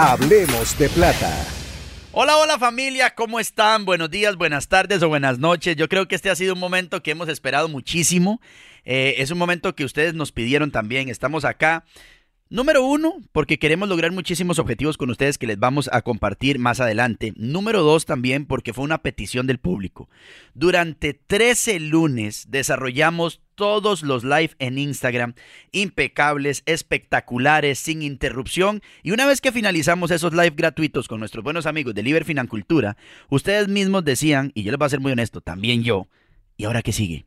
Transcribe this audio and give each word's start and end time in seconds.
Hablemos 0.00 0.78
de 0.78 0.88
plata. 0.90 1.28
Hola, 2.12 2.36
hola 2.36 2.56
familia, 2.56 3.16
¿cómo 3.16 3.40
están? 3.40 3.84
Buenos 3.84 4.08
días, 4.08 4.36
buenas 4.36 4.68
tardes 4.68 5.02
o 5.02 5.08
buenas 5.08 5.40
noches. 5.40 5.74
Yo 5.74 5.88
creo 5.88 6.06
que 6.06 6.14
este 6.14 6.30
ha 6.30 6.36
sido 6.36 6.54
un 6.54 6.60
momento 6.60 7.02
que 7.02 7.10
hemos 7.10 7.28
esperado 7.28 7.68
muchísimo. 7.68 8.40
Eh, 8.84 9.16
es 9.18 9.32
un 9.32 9.38
momento 9.38 9.74
que 9.74 9.84
ustedes 9.84 10.14
nos 10.14 10.30
pidieron 10.30 10.70
también. 10.70 11.08
Estamos 11.08 11.44
acá 11.44 11.84
Número 12.50 12.82
uno, 12.82 13.20
porque 13.32 13.58
queremos 13.58 13.90
lograr 13.90 14.10
muchísimos 14.10 14.58
objetivos 14.58 14.96
con 14.96 15.10
ustedes 15.10 15.36
que 15.36 15.46
les 15.46 15.58
vamos 15.58 15.90
a 15.92 16.00
compartir 16.00 16.58
más 16.58 16.80
adelante. 16.80 17.34
Número 17.36 17.82
dos, 17.82 18.06
también 18.06 18.46
porque 18.46 18.72
fue 18.72 18.84
una 18.84 19.02
petición 19.02 19.46
del 19.46 19.58
público. 19.58 20.08
Durante 20.54 21.12
13 21.12 21.78
lunes 21.78 22.46
desarrollamos 22.48 23.42
todos 23.54 24.02
los 24.02 24.24
live 24.24 24.52
en 24.60 24.78
Instagram, 24.78 25.34
impecables, 25.72 26.62
espectaculares, 26.64 27.80
sin 27.80 28.00
interrupción. 28.00 28.80
Y 29.02 29.10
una 29.10 29.26
vez 29.26 29.42
que 29.42 29.52
finalizamos 29.52 30.10
esos 30.10 30.32
live 30.32 30.54
gratuitos 30.56 31.06
con 31.06 31.20
nuestros 31.20 31.44
buenos 31.44 31.66
amigos 31.66 31.94
de 31.94 32.02
Liber 32.02 32.24
Financultura, 32.24 32.96
ustedes 33.28 33.68
mismos 33.68 34.06
decían, 34.06 34.52
y 34.54 34.62
yo 34.62 34.70
les 34.70 34.78
voy 34.78 34.86
a 34.86 34.90
ser 34.90 35.00
muy 35.00 35.12
honesto, 35.12 35.42
también 35.42 35.82
yo, 35.82 36.08
¿y 36.56 36.64
ahora 36.64 36.80
qué 36.80 36.92
sigue? 36.92 37.26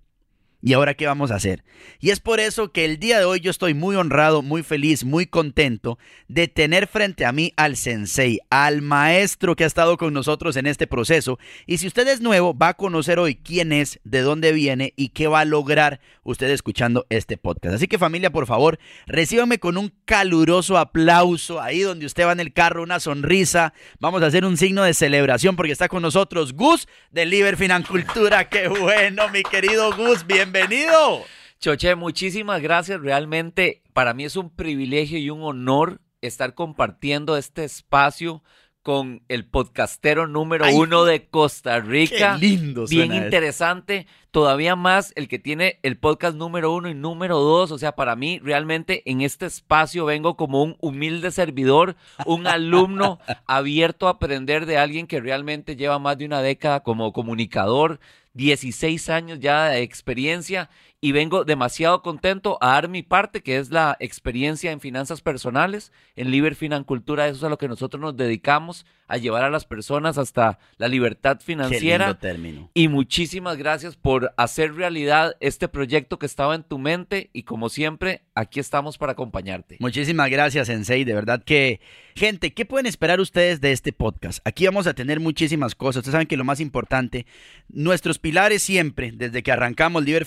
¿Y 0.64 0.74
ahora 0.74 0.94
qué 0.94 1.08
vamos 1.08 1.32
a 1.32 1.36
hacer? 1.36 1.64
Y 2.00 2.12
es 2.12 2.20
por 2.20 2.40
eso 2.40 2.72
que 2.72 2.86
el 2.86 3.00
día 3.00 3.18
de 3.18 3.26
hoy 3.26 3.40
yo 3.40 3.50
estoy 3.50 3.74
muy 3.74 3.96
honrado, 3.96 4.44
muy 4.44 4.62
feliz, 4.62 5.04
muy 5.04 5.26
contento 5.26 5.98
de 6.28 6.48
tener 6.48 6.86
frente 6.86 7.26
a 7.26 7.32
mí 7.32 7.52
al 7.58 7.76
sensei, 7.76 8.40
al 8.52 8.84
maestro 8.84 9.56
que 9.56 9.64
ha 9.64 9.68
estado 9.68 9.98
con 9.98 10.14
nosotros 10.14 10.56
en 10.58 10.68
este 10.68 10.86
proceso. 10.86 11.40
Y 11.66 11.80
si 11.80 11.88
usted 11.88 12.08
es 12.08 12.22
nuevo, 12.22 12.56
va 12.56 12.70
a 12.70 12.74
conocer 12.76 13.18
hoy 13.18 13.36
quién 13.36 13.72
es, 13.72 14.00
de 14.04 14.22
dónde 14.22 14.52
viene 14.52 14.94
y 14.96 15.10
qué 15.10 15.28
va 15.28 15.40
a 15.40 15.46
lograr 15.46 16.00
usted 16.22 16.50
escuchando 16.52 17.08
este 17.10 17.38
podcast. 17.38 17.76
Así 17.76 17.88
que 17.88 17.98
familia, 17.98 18.30
por 18.30 18.46
favor, 18.46 18.78
recíbanme 19.08 19.58
con 19.58 19.78
un 19.78 19.92
caluroso 20.06 20.78
aplauso 20.78 21.60
ahí 21.60 21.80
donde 21.80 22.06
usted 22.06 22.28
va 22.28 22.34
en 22.34 22.40
el 22.40 22.54
carro, 22.54 22.84
una 22.84 23.00
sonrisa. 23.00 23.74
Vamos 24.00 24.22
a 24.22 24.28
hacer 24.28 24.46
un 24.46 24.58
signo 24.58 24.84
de 24.84 24.94
celebración 24.94 25.56
porque 25.56 25.72
está 25.72 25.90
con 25.90 26.04
nosotros 26.04 26.54
Gus 26.54 26.88
de 27.10 27.26
Liber 27.26 27.58
Financultura. 27.58 28.48
Qué 28.50 28.68
bueno, 28.68 29.28
mi 29.30 29.42
querido 29.42 29.96
Gus, 29.96 30.28
bienvenido 30.28 30.51
bienvenido. 30.52 31.24
Choche, 31.60 31.96
muchísimas 31.96 32.62
gracias. 32.62 33.00
Realmente 33.00 33.82
para 33.94 34.14
mí 34.14 34.26
es 34.26 34.36
un 34.36 34.50
privilegio 34.50 35.18
y 35.18 35.30
un 35.30 35.44
honor 35.44 36.02
estar 36.22 36.54
compartiendo 36.56 37.38
este 37.38 37.64
espacio 37.64 38.44
con 38.82 39.22
el 39.28 39.46
podcastero 39.46 40.28
número 40.28 40.66
uno 40.74 41.06
de 41.06 41.28
Costa 41.28 41.80
Rica. 41.80 42.38
Qué 42.40 42.48
lindo, 42.48 42.86
Bien 42.88 43.14
interesante. 43.14 44.08
Todavía 44.32 44.76
más 44.76 45.14
el 45.16 45.28
que 45.28 45.40
tiene 45.40 45.80
el 45.84 45.98
podcast 45.98 46.36
número 46.36 46.74
uno 46.74 46.90
y 46.90 46.96
número 46.96 47.40
dos. 47.40 47.72
O 47.72 47.78
sea, 47.78 47.92
para 47.92 48.16
mí 48.16 48.40
realmente 48.40 49.04
en 49.06 49.22
este 49.22 49.46
espacio 49.46 50.06
vengo 50.06 50.36
como 50.36 50.64
un 50.64 50.78
humilde 50.80 51.32
servidor, 51.32 51.96
un 52.26 52.48
alumno 52.48 53.20
abierto 53.46 54.08
a 54.08 54.12
aprender 54.12 54.66
de 54.66 54.78
alguien 54.78 55.06
que 55.06 55.20
realmente 55.20 55.76
lleva 55.76 56.00
más 56.00 56.18
de 56.18 56.26
una 56.26 56.42
década 56.42 56.82
como 56.82 57.14
comunicador, 57.14 58.00
16 58.34 59.10
años 59.10 59.40
ya 59.40 59.70
de 59.70 59.82
experiencia 59.82 60.70
y 61.04 61.14
vengo 61.14 61.44
demasiado 61.44 62.04
contento 62.04 62.60
a 62.62 62.74
dar 62.74 62.88
mi 62.88 63.02
parte, 63.02 63.42
que 63.42 63.58
es 63.58 63.72
la 63.72 63.98
experiencia 64.00 64.72
en 64.72 64.80
finanzas 64.80 65.22
personales, 65.22 65.92
en 66.16 66.30
Liber 66.30 66.56
Cultura, 66.86 67.28
eso 67.28 67.38
es 67.38 67.44
a 67.44 67.50
lo 67.50 67.58
que 67.58 67.68
nosotros 67.68 68.00
nos 68.00 68.16
dedicamos, 68.16 68.86
a 69.08 69.18
llevar 69.18 69.44
a 69.44 69.50
las 69.50 69.66
personas 69.66 70.20
hasta 70.20 70.60
la 70.78 70.88
libertad 70.88 71.40
financiera. 71.42 72.14
término. 72.20 72.70
Y 72.76 72.88
muchísimas 72.88 73.58
gracias 73.58 73.96
por 73.98 74.32
hacer 74.38 74.76
realidad 74.76 75.36
este 75.40 75.68
proyecto 75.68 76.20
que 76.20 76.28
estaba 76.28 76.54
en 76.54 76.64
tu 76.64 76.78
mente 76.78 77.32
y 77.34 77.44
como 77.44 77.70
siempre, 77.70 78.22
aquí 78.36 78.60
estamos 78.60 79.00
para 79.00 79.14
acompañarte. 79.14 79.78
Muchísimas 79.80 80.30
gracias, 80.30 80.68
Sensei, 80.68 81.04
de 81.04 81.16
verdad 81.16 81.44
que... 81.44 81.82
Gente, 82.14 82.54
¿qué 82.54 82.66
pueden 82.66 82.88
esperar 82.88 83.22
ustedes 83.22 83.62
de 83.62 83.72
este 83.72 83.94
podcast? 83.94 84.46
Aquí 84.46 84.66
vamos 84.66 84.86
a 84.86 84.94
tener 84.94 85.22
muchísimas 85.22 85.76
cosas. 85.76 86.00
Ustedes 86.00 86.12
saben 86.12 86.28
que 86.28 86.36
lo 86.36 86.44
más 86.44 86.60
importante, 86.60 87.26
nuestros 87.70 88.20
pilares 88.20 88.62
siempre, 88.62 89.14
desde 89.14 89.44
que 89.44 89.52
arrancamos 89.52 90.04
Liber 90.04 90.26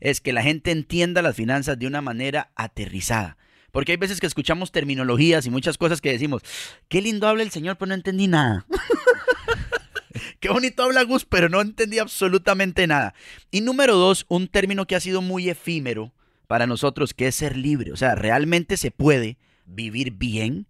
es 0.00 0.20
que 0.20 0.32
la 0.32 0.42
gente 0.42 0.70
entienda 0.70 1.22
las 1.22 1.36
finanzas 1.36 1.78
de 1.78 1.86
una 1.86 2.00
manera 2.00 2.50
aterrizada. 2.56 3.36
Porque 3.70 3.92
hay 3.92 3.98
veces 3.98 4.20
que 4.20 4.26
escuchamos 4.26 4.70
terminologías 4.70 5.46
y 5.46 5.50
muchas 5.50 5.78
cosas 5.78 6.00
que 6.00 6.12
decimos, 6.12 6.42
qué 6.88 7.00
lindo 7.00 7.26
habla 7.26 7.42
el 7.42 7.50
señor, 7.50 7.78
pero 7.78 7.88
no 7.88 7.94
entendí 7.94 8.28
nada. 8.28 8.66
qué 10.40 10.50
bonito 10.50 10.82
habla 10.82 11.04
Gus, 11.04 11.24
pero 11.24 11.48
no 11.48 11.60
entendí 11.60 11.98
absolutamente 11.98 12.86
nada. 12.86 13.14
Y 13.50 13.62
número 13.62 13.96
dos, 13.96 14.26
un 14.28 14.48
término 14.48 14.86
que 14.86 14.94
ha 14.94 15.00
sido 15.00 15.22
muy 15.22 15.48
efímero 15.48 16.12
para 16.46 16.66
nosotros, 16.66 17.14
que 17.14 17.28
es 17.28 17.34
ser 17.34 17.56
libre. 17.56 17.92
O 17.92 17.96
sea, 17.96 18.14
realmente 18.14 18.76
se 18.76 18.90
puede 18.90 19.38
vivir 19.64 20.12
bien 20.12 20.66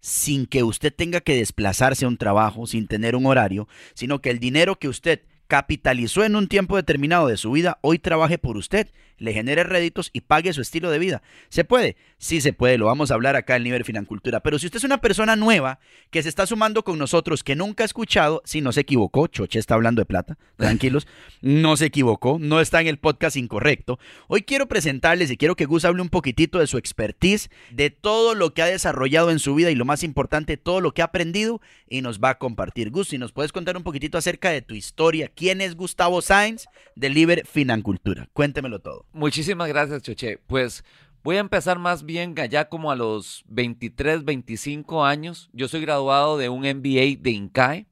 sin 0.00 0.46
que 0.46 0.64
usted 0.64 0.92
tenga 0.92 1.20
que 1.20 1.36
desplazarse 1.36 2.04
a 2.04 2.08
un 2.08 2.18
trabajo, 2.18 2.66
sin 2.66 2.88
tener 2.88 3.16
un 3.16 3.24
horario, 3.24 3.68
sino 3.94 4.20
que 4.20 4.30
el 4.30 4.38
dinero 4.38 4.78
que 4.78 4.88
usted 4.88 5.22
capitalizó 5.52 6.24
en 6.24 6.34
un 6.34 6.48
tiempo 6.48 6.76
determinado 6.76 7.26
de 7.26 7.36
su 7.36 7.50
vida, 7.50 7.78
hoy 7.82 7.98
trabaje 7.98 8.38
por 8.38 8.56
usted 8.56 8.88
le 9.22 9.32
genere 9.32 9.62
réditos 9.62 10.10
y 10.12 10.22
pague 10.22 10.52
su 10.52 10.60
estilo 10.60 10.90
de 10.90 10.98
vida. 10.98 11.22
¿Se 11.48 11.62
puede? 11.62 11.96
Sí 12.18 12.40
se 12.40 12.52
puede, 12.52 12.76
lo 12.76 12.86
vamos 12.86 13.10
a 13.10 13.14
hablar 13.14 13.36
acá 13.36 13.54
en 13.54 13.62
Nivel 13.62 13.84
Financultura. 13.84 14.40
Pero 14.40 14.58
si 14.58 14.66
usted 14.66 14.78
es 14.78 14.84
una 14.84 15.00
persona 15.00 15.36
nueva 15.36 15.78
que 16.10 16.22
se 16.22 16.28
está 16.28 16.44
sumando 16.44 16.82
con 16.82 16.98
nosotros, 16.98 17.44
que 17.44 17.54
nunca 17.54 17.84
ha 17.84 17.86
escuchado, 17.86 18.42
si 18.44 18.60
no 18.60 18.72
se 18.72 18.80
equivocó, 18.80 19.28
Choche 19.28 19.60
está 19.60 19.74
hablando 19.74 20.00
de 20.00 20.06
plata, 20.06 20.38
tranquilos, 20.56 21.06
no 21.40 21.76
se 21.76 21.86
equivocó, 21.86 22.38
no 22.40 22.60
está 22.60 22.80
en 22.80 22.88
el 22.88 22.98
podcast 22.98 23.36
incorrecto. 23.36 24.00
Hoy 24.26 24.42
quiero 24.42 24.66
presentarles 24.66 25.30
y 25.30 25.36
quiero 25.36 25.54
que 25.54 25.66
Gus 25.66 25.84
hable 25.84 26.02
un 26.02 26.08
poquitito 26.08 26.58
de 26.58 26.66
su 26.66 26.76
expertise, 26.76 27.48
de 27.70 27.90
todo 27.90 28.34
lo 28.34 28.54
que 28.54 28.62
ha 28.62 28.66
desarrollado 28.66 29.30
en 29.30 29.38
su 29.38 29.54
vida 29.54 29.70
y 29.70 29.76
lo 29.76 29.84
más 29.84 30.02
importante, 30.02 30.56
todo 30.56 30.80
lo 30.80 30.94
que 30.94 31.02
ha 31.02 31.06
aprendido 31.06 31.60
y 31.88 32.02
nos 32.02 32.18
va 32.18 32.30
a 32.30 32.38
compartir. 32.38 32.90
Gus, 32.90 33.08
si 33.08 33.18
nos 33.18 33.30
puedes 33.30 33.52
contar 33.52 33.76
un 33.76 33.84
poquitito 33.84 34.18
acerca 34.18 34.50
de 34.50 34.62
tu 34.62 34.74
historia, 34.74 35.28
quién 35.42 35.60
es 35.60 35.74
Gustavo 35.74 36.22
Sainz 36.22 36.66
de 36.94 37.10
Liber 37.10 37.44
Financultura. 37.44 38.28
Cuéntemelo 38.32 38.78
todo. 38.78 39.06
Muchísimas 39.12 39.66
gracias, 39.66 40.00
Choche. 40.02 40.38
Pues 40.46 40.84
voy 41.24 41.34
a 41.34 41.40
empezar 41.40 41.80
más 41.80 42.04
bien 42.04 42.38
allá 42.38 42.68
como 42.68 42.92
a 42.92 42.94
los 42.94 43.42
23, 43.48 44.24
25 44.24 45.04
años. 45.04 45.50
Yo 45.52 45.66
soy 45.66 45.80
graduado 45.80 46.38
de 46.38 46.48
un 46.48 46.60
MBA 46.60 47.20
de 47.20 47.30
INCAE. 47.32 47.86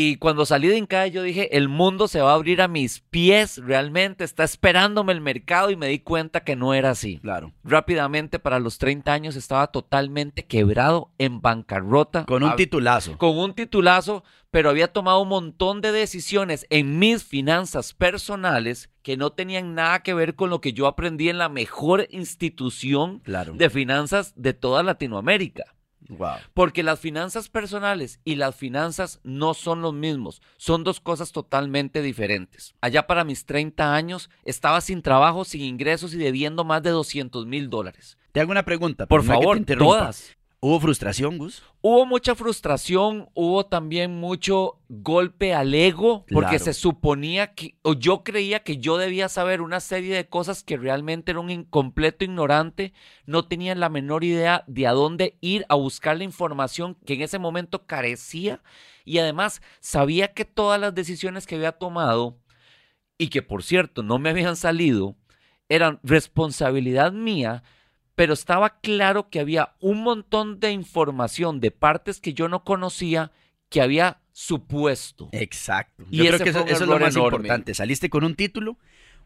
Y 0.00 0.14
cuando 0.14 0.46
salí 0.46 0.68
de 0.68 0.78
INCAE 0.78 1.10
yo 1.10 1.24
dije, 1.24 1.56
el 1.56 1.68
mundo 1.68 2.06
se 2.06 2.20
va 2.20 2.30
a 2.30 2.34
abrir 2.34 2.62
a 2.62 2.68
mis 2.68 3.00
pies, 3.00 3.58
realmente 3.58 4.22
está 4.22 4.44
esperándome 4.44 5.12
el 5.12 5.20
mercado 5.20 5.72
y 5.72 5.76
me 5.76 5.88
di 5.88 5.98
cuenta 5.98 6.44
que 6.44 6.54
no 6.54 6.72
era 6.72 6.90
así. 6.90 7.18
Claro. 7.18 7.52
Rápidamente 7.64 8.38
para 8.38 8.60
los 8.60 8.78
30 8.78 9.12
años 9.12 9.34
estaba 9.34 9.66
totalmente 9.72 10.46
quebrado, 10.46 11.10
en 11.18 11.40
bancarrota. 11.40 12.26
Con 12.26 12.44
un 12.44 12.54
titulazo. 12.54 13.18
Con 13.18 13.36
un 13.38 13.54
titulazo, 13.54 14.22
pero 14.52 14.70
había 14.70 14.92
tomado 14.92 15.20
un 15.20 15.30
montón 15.30 15.80
de 15.80 15.90
decisiones 15.90 16.64
en 16.70 17.00
mis 17.00 17.24
finanzas 17.24 17.92
personales 17.92 18.90
que 19.02 19.16
no 19.16 19.30
tenían 19.30 19.74
nada 19.74 20.04
que 20.04 20.14
ver 20.14 20.36
con 20.36 20.48
lo 20.48 20.60
que 20.60 20.72
yo 20.72 20.86
aprendí 20.86 21.28
en 21.28 21.38
la 21.38 21.48
mejor 21.48 22.06
institución 22.10 23.18
claro. 23.24 23.54
de 23.54 23.68
finanzas 23.68 24.32
de 24.36 24.54
toda 24.54 24.84
Latinoamérica. 24.84 25.74
Wow. 26.08 26.36
Porque 26.54 26.82
las 26.82 26.98
finanzas 27.00 27.48
personales 27.48 28.20
y 28.24 28.36
las 28.36 28.54
finanzas 28.54 29.20
no 29.24 29.54
son 29.54 29.82
los 29.82 29.92
mismos, 29.92 30.40
son 30.56 30.84
dos 30.84 31.00
cosas 31.00 31.32
totalmente 31.32 32.02
diferentes. 32.02 32.74
Allá 32.80 33.06
para 33.06 33.24
mis 33.24 33.44
30 33.44 33.94
años 33.94 34.30
estaba 34.44 34.80
sin 34.80 35.02
trabajo, 35.02 35.44
sin 35.44 35.62
ingresos 35.62 36.14
y 36.14 36.18
debiendo 36.18 36.64
más 36.64 36.82
de 36.82 36.90
200 36.90 37.46
mil 37.46 37.68
dólares. 37.68 38.16
Te 38.32 38.40
hago 38.40 38.52
una 38.52 38.64
pregunta. 38.64 39.06
Por 39.06 39.22
favor, 39.22 39.64
todas. 39.64 40.37
¿Hubo 40.60 40.80
frustración, 40.80 41.38
Gus? 41.38 41.62
Hubo 41.82 42.04
mucha 42.04 42.34
frustración, 42.34 43.28
hubo 43.34 43.66
también 43.66 44.18
mucho 44.18 44.80
golpe 44.88 45.54
al 45.54 45.72
ego, 45.72 46.26
porque 46.32 46.48
Claro. 46.56 46.64
se 46.64 46.74
suponía 46.74 47.54
que, 47.54 47.76
o 47.82 47.94
yo 47.94 48.24
creía 48.24 48.64
que 48.64 48.78
yo 48.78 48.96
debía 48.96 49.28
saber 49.28 49.60
una 49.60 49.78
serie 49.78 50.16
de 50.16 50.28
cosas 50.28 50.64
que 50.64 50.76
realmente 50.76 51.30
era 51.30 51.38
un 51.38 51.50
incompleto 51.50 52.24
ignorante, 52.24 52.92
no 53.24 53.44
tenía 53.46 53.76
la 53.76 53.88
menor 53.88 54.24
idea 54.24 54.64
de 54.66 54.88
a 54.88 54.92
dónde 54.92 55.36
ir 55.40 55.64
a 55.68 55.76
buscar 55.76 56.16
la 56.18 56.24
información 56.24 56.96
que 57.06 57.14
en 57.14 57.22
ese 57.22 57.38
momento 57.38 57.86
carecía 57.86 58.60
y 59.04 59.18
además 59.18 59.62
sabía 59.78 60.34
que 60.34 60.44
todas 60.44 60.80
las 60.80 60.92
decisiones 60.92 61.46
que 61.46 61.54
había 61.54 61.70
tomado 61.72 62.36
y 63.16 63.28
que 63.28 63.42
por 63.42 63.62
cierto 63.62 64.02
no 64.02 64.18
me 64.18 64.30
habían 64.30 64.56
salido, 64.56 65.14
eran 65.68 66.00
responsabilidad 66.02 67.12
mía, 67.12 67.62
pero 68.18 68.32
estaba 68.32 68.80
claro 68.80 69.30
que 69.30 69.38
había 69.38 69.76
un 69.78 70.02
montón 70.02 70.58
de 70.58 70.72
información 70.72 71.60
de 71.60 71.70
partes 71.70 72.20
que 72.20 72.34
yo 72.34 72.48
no 72.48 72.64
conocía 72.64 73.30
que 73.68 73.80
había 73.80 74.18
supuesto. 74.32 75.28
Exacto. 75.30 76.04
Y 76.10 76.16
Yo 76.18 76.24
creo 76.26 76.38
que 76.40 76.50
eso, 76.50 76.66
es 76.66 76.80
lo 76.80 76.98
más 76.98 77.14
enorme. 77.14 77.36
importante. 77.36 77.74
Saliste 77.74 78.10
con 78.10 78.24
un 78.24 78.34
título, 78.34 78.76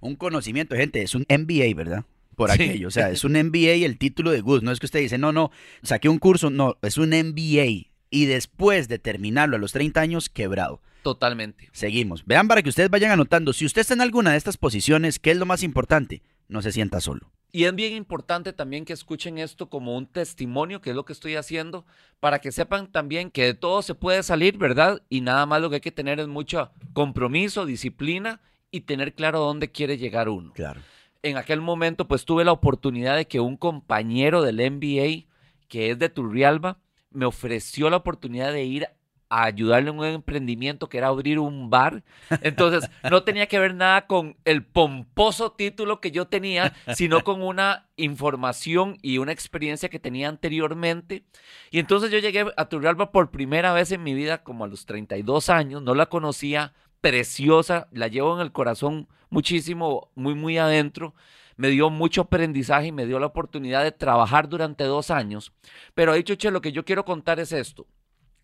un 0.01 0.15
conocimiento. 0.15 0.77
Gente, 0.77 1.01
es 1.01 1.15
un 1.15 1.25
MBA, 1.27 1.75
¿verdad? 1.75 2.05
Por 2.37 2.51
Sí. 2.51 2.63
aquello. 2.65 2.89
O 2.89 2.91
sea, 2.91 3.09
es 3.11 3.25
un 3.25 3.33
MBA 3.43 3.87
el 3.87 3.97
título 3.97 4.31
de 4.31 4.43
Gus. 4.43 4.63
No 4.63 4.73
es 4.73 4.79
que 4.79 4.85
usted 4.85 5.01
dice, 5.01 5.17
no, 5.17 5.33
no, 5.33 5.51
saqué 5.83 6.11
un 6.11 6.19
curso. 6.19 6.51
No, 6.51 6.77
es 6.83 6.99
un 6.99 7.15
MBA. 7.15 7.91
Y 8.11 8.27
después 8.27 8.89
de 8.89 8.99
terminarlo 8.99 9.57
a 9.57 9.59
los 9.59 9.73
30 9.73 10.03
años, 10.03 10.29
quebrado. 10.29 10.83
Totalmente. 11.03 11.71
Seguimos. 11.73 12.27
Vean 12.27 12.47
para 12.47 12.63
que 12.63 12.69
ustedes 12.69 12.91
vayan 12.91 13.11
anotando. 13.11 13.55
Si 13.55 13.65
usted 13.65 13.81
está 13.81 13.95
en 13.95 14.03
alguna 14.03 14.33
de 14.33 14.37
estas 14.37 14.59
posiciones, 14.59 15.19
¿qué 15.19 15.31
es 15.31 15.39
lo 15.39 15.47
más 15.47 15.63
importante? 15.63 16.21
No 16.49 16.61
se 16.61 16.73
sienta 16.73 17.01
solo. 17.01 17.32
Y 17.55 17.65
es 17.65 17.75
bien 17.75 17.93
importante 17.93 18.55
también 18.55 18.87
que 18.87 18.95
escuchen 18.95 19.37
esto 19.37 19.69
como 19.69 19.95
un 19.95 20.07
testimonio, 20.07 20.81
que 20.81 20.91
es 20.91 20.97
lo 20.97 21.05
que 21.05 21.13
estoy 21.13 21.37
haciendo, 21.37 21.85
para 22.19 22.39
que 22.39 22.51
sepan 22.51 22.91
también 22.91 23.31
que 23.31 23.45
de 23.45 23.55
todo 23.55 23.83
se 23.83 23.95
puede 23.95 24.23
salir, 24.23 24.57
¿verdad? 24.57 25.03
Y 25.11 25.21
nada 25.21 25.45
más 25.45 25.61
lo 25.61 25.69
que 25.69 25.77
hay 25.77 25.81
que 25.83 25.93
tener 25.93 26.19
es 26.19 26.29
mucho 26.29 26.71
compromiso, 26.95 27.67
disciplina 27.67 28.41
y 28.71 28.81
tener 28.81 29.15
claro 29.15 29.41
dónde 29.41 29.71
quiere 29.71 29.99
llegar 29.99 30.31
uno. 30.31 30.55
Claro. 30.55 30.81
En 31.23 31.37
aquel 31.37 31.61
momento, 31.61 32.09
pues 32.09 32.25
tuve 32.25 32.43
la 32.43 32.53
oportunidad 32.53 33.17
de 33.17 33.27
que 33.27 33.39
un 33.39 33.59
compañero 33.59 34.41
del 34.41 34.57
NBA, 34.57 35.27
que 35.69 35.91
es 35.91 35.99
de 35.99 36.09
Turrialba, 36.09 36.79
me 37.11 37.27
ofreció 37.27 37.91
la 37.91 37.99
oportunidad 37.99 38.51
de 38.55 38.65
ir 38.65 38.89
a 39.33 39.45
ayudarle 39.45 39.89
en 39.89 39.99
un 39.99 40.05
emprendimiento 40.05 40.91
que 40.91 40.99
era 40.99 41.09
abrir 41.09 41.39
un 41.39 41.71
bar. 41.71 42.05
Entonces, 42.43 42.91
no 43.11 43.23
tenía 43.23 43.47
que 43.47 43.59
ver 43.59 43.75
nada 43.75 44.07
con 44.07 44.37
el 44.45 44.63
pomposo 44.63 45.53
título 45.53 46.03
que 46.03 46.11
yo 46.11 46.27
tenía, 46.27 46.75
sino 46.95 47.25
con 47.25 47.41
una 47.41 47.89
información 47.97 48.99
y 49.01 49.17
una 49.17 49.33
experiencia 49.33 49.89
que 49.89 49.99
tenía 49.99 50.29
anteriormente. 50.29 51.25
Y 51.71 51.79
entonces 51.79 52.11
yo 52.11 52.19
llegué 52.19 52.45
a 52.55 52.69
Turrialba 52.69 53.11
por 53.11 53.31
primera 53.31 53.73
vez 53.73 53.91
en 53.91 54.03
mi 54.03 54.13
vida, 54.13 54.43
como 54.43 54.65
a 54.65 54.69
los 54.69 54.85
32 54.85 55.49
años, 55.49 55.83
no 55.83 55.95
la 55.95 56.07
conocía, 56.07 56.75
preciosa, 57.01 57.89
la 57.91 58.09
llevo 58.09 58.35
en 58.35 58.43
el 58.43 58.53
corazón 58.53 59.09
muchísimo, 59.31 60.11
muy, 60.15 60.35
muy 60.35 60.59
adentro. 60.59 61.15
Me 61.57 61.69
dio 61.69 61.89
mucho 61.89 62.23
aprendizaje 62.23 62.89
y 62.89 62.93
me 62.93 63.07
dio 63.07 63.19
la 63.19 63.27
oportunidad 63.27 63.83
de 63.83 63.93
trabajar 63.93 64.51
durante 64.51 64.85
dos 64.85 65.11
años. 65.11 65.55
Pero 65.95 66.13
ahí, 66.13 66.23
Chuche, 66.23 66.51
lo 66.51 66.61
que 66.61 66.73
yo 66.73 66.85
quiero 66.85 67.07
contar 67.07 67.41
es 67.41 67.53
esto. 67.53 67.87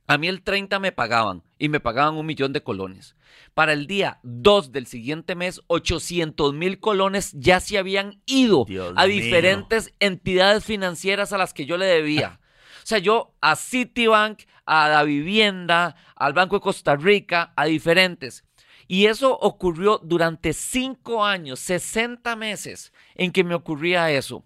A 0.08 0.16
mí 0.16 0.26
el 0.26 0.42
30 0.42 0.78
me 0.78 0.90
pagaban 0.90 1.42
y 1.58 1.68
me 1.68 1.80
pagaban 1.80 2.16
un 2.16 2.24
millón 2.24 2.54
de 2.54 2.62
colones. 2.62 3.14
Para 3.52 3.74
el 3.74 3.86
día 3.86 4.20
2 4.22 4.72
del 4.72 4.86
siguiente 4.86 5.34
mes, 5.34 5.60
800 5.66 6.54
mil 6.54 6.80
colones 6.80 7.32
ya 7.34 7.60
se 7.60 7.76
habían 7.76 8.22
ido 8.24 8.64
Dios 8.64 8.94
a 8.96 9.06
mío. 9.06 9.14
diferentes 9.14 9.92
entidades 10.00 10.64
financieras 10.64 11.34
a 11.34 11.38
las 11.38 11.52
que 11.52 11.66
yo 11.66 11.76
le 11.76 11.86
debía. 11.86 12.40
O 12.78 12.86
sea, 12.88 13.00
yo 13.00 13.34
a 13.42 13.54
Citibank, 13.54 14.44
a 14.64 14.88
la 14.88 15.02
vivienda, 15.02 15.94
al 16.16 16.32
Banco 16.32 16.56
de 16.56 16.62
Costa 16.62 16.96
Rica, 16.96 17.52
a 17.54 17.66
diferentes. 17.66 18.44
Y 18.86 19.04
eso 19.04 19.36
ocurrió 19.38 20.00
durante 20.02 20.54
cinco 20.54 21.22
años, 21.22 21.60
60 21.60 22.34
meses 22.36 22.94
en 23.14 23.30
que 23.30 23.44
me 23.44 23.54
ocurría 23.54 24.10
eso. 24.10 24.42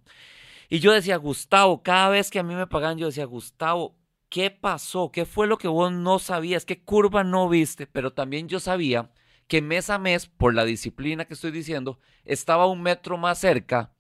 Y 0.68 0.80
yo 0.80 0.90
decía, 0.90 1.18
Gustavo, 1.18 1.84
cada 1.84 2.08
vez 2.08 2.32
que 2.32 2.40
a 2.40 2.42
mí 2.42 2.56
me 2.56 2.66
pagaban, 2.66 2.98
yo 2.98 3.06
decía, 3.06 3.26
Gustavo, 3.26 3.94
¿qué 4.32 4.50
pasó? 4.50 5.12
¿Qué 5.12 5.26
fue 5.26 5.46
lo 5.46 5.58
que 5.58 5.68
vos 5.68 5.92
no 5.92 6.18
sabías? 6.18 6.64
¿Qué 6.64 6.82
curva 6.82 7.22
no 7.22 7.50
viste? 7.50 7.86
Pero 7.86 8.14
también 8.14 8.48
yo 8.48 8.60
sabía 8.60 9.10
que 9.46 9.60
mes 9.60 9.90
a 9.90 9.98
mes, 9.98 10.26
por 10.26 10.54
la 10.54 10.64
disciplina 10.64 11.26
que 11.26 11.34
estoy 11.34 11.50
diciendo, 11.50 12.00
estaba 12.24 12.66
un 12.66 12.80
metro 12.80 13.18
más 13.18 13.38
cerca 13.38 13.92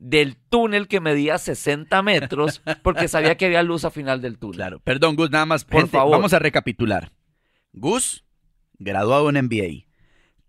del 0.00 0.36
túnel 0.36 0.88
que 0.88 1.00
medía 1.00 1.38
60 1.38 2.02
metros, 2.02 2.62
porque 2.82 3.06
sabía 3.06 3.36
que 3.36 3.46
había 3.46 3.62
luz 3.62 3.84
a 3.84 3.90
final 3.92 4.20
del 4.20 4.38
túnel. 4.38 4.56
Claro. 4.56 4.80
Perdón, 4.80 5.14
Gus, 5.14 5.30
nada 5.30 5.46
más. 5.46 5.64
Por 5.64 5.82
Gente, 5.82 5.96
favor. 5.96 6.10
Vamos 6.16 6.32
a 6.32 6.40
recapitular. 6.40 7.12
Gus, 7.72 8.24
graduado 8.78 9.30
en 9.30 9.36
MBA, 9.44 9.86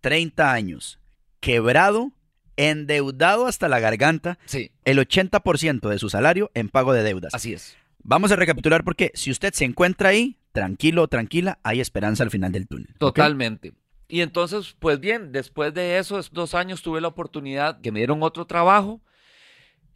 30 0.01 0.51
años, 0.51 0.99
quebrado, 1.39 2.11
endeudado 2.55 3.45
hasta 3.45 3.67
la 3.69 3.79
garganta, 3.79 4.39
Sí, 4.45 4.71
el 4.83 4.97
80% 4.97 5.89
de 5.89 5.99
su 5.99 6.09
salario 6.09 6.49
en 6.55 6.69
pago 6.69 6.93
de 6.93 7.03
deudas. 7.03 7.35
así 7.35 7.53
es. 7.53 7.77
Vamos 8.09 8.31
a 8.31 8.37
recapitular 8.37 8.85
porque 8.85 9.11
si 9.15 9.31
usted 9.31 9.53
se 9.53 9.65
encuentra 9.65 10.07
ahí, 10.07 10.37
tranquilo 10.53 11.09
tranquila, 11.09 11.59
hay 11.61 11.81
esperanza 11.81 12.23
al 12.23 12.31
final 12.31 12.53
del 12.53 12.65
túnel. 12.65 12.95
Totalmente. 12.97 13.73
Y 14.07 14.21
entonces, 14.21 14.77
pues 14.79 15.01
bien, 15.01 15.33
después 15.33 15.73
de 15.73 15.97
esos 15.97 16.31
dos 16.31 16.55
años 16.55 16.81
tuve 16.81 17.01
la 17.01 17.09
oportunidad 17.09 17.81
que 17.81 17.91
me 17.91 17.99
dieron 17.99 18.23
otro 18.23 18.47
trabajo. 18.47 19.01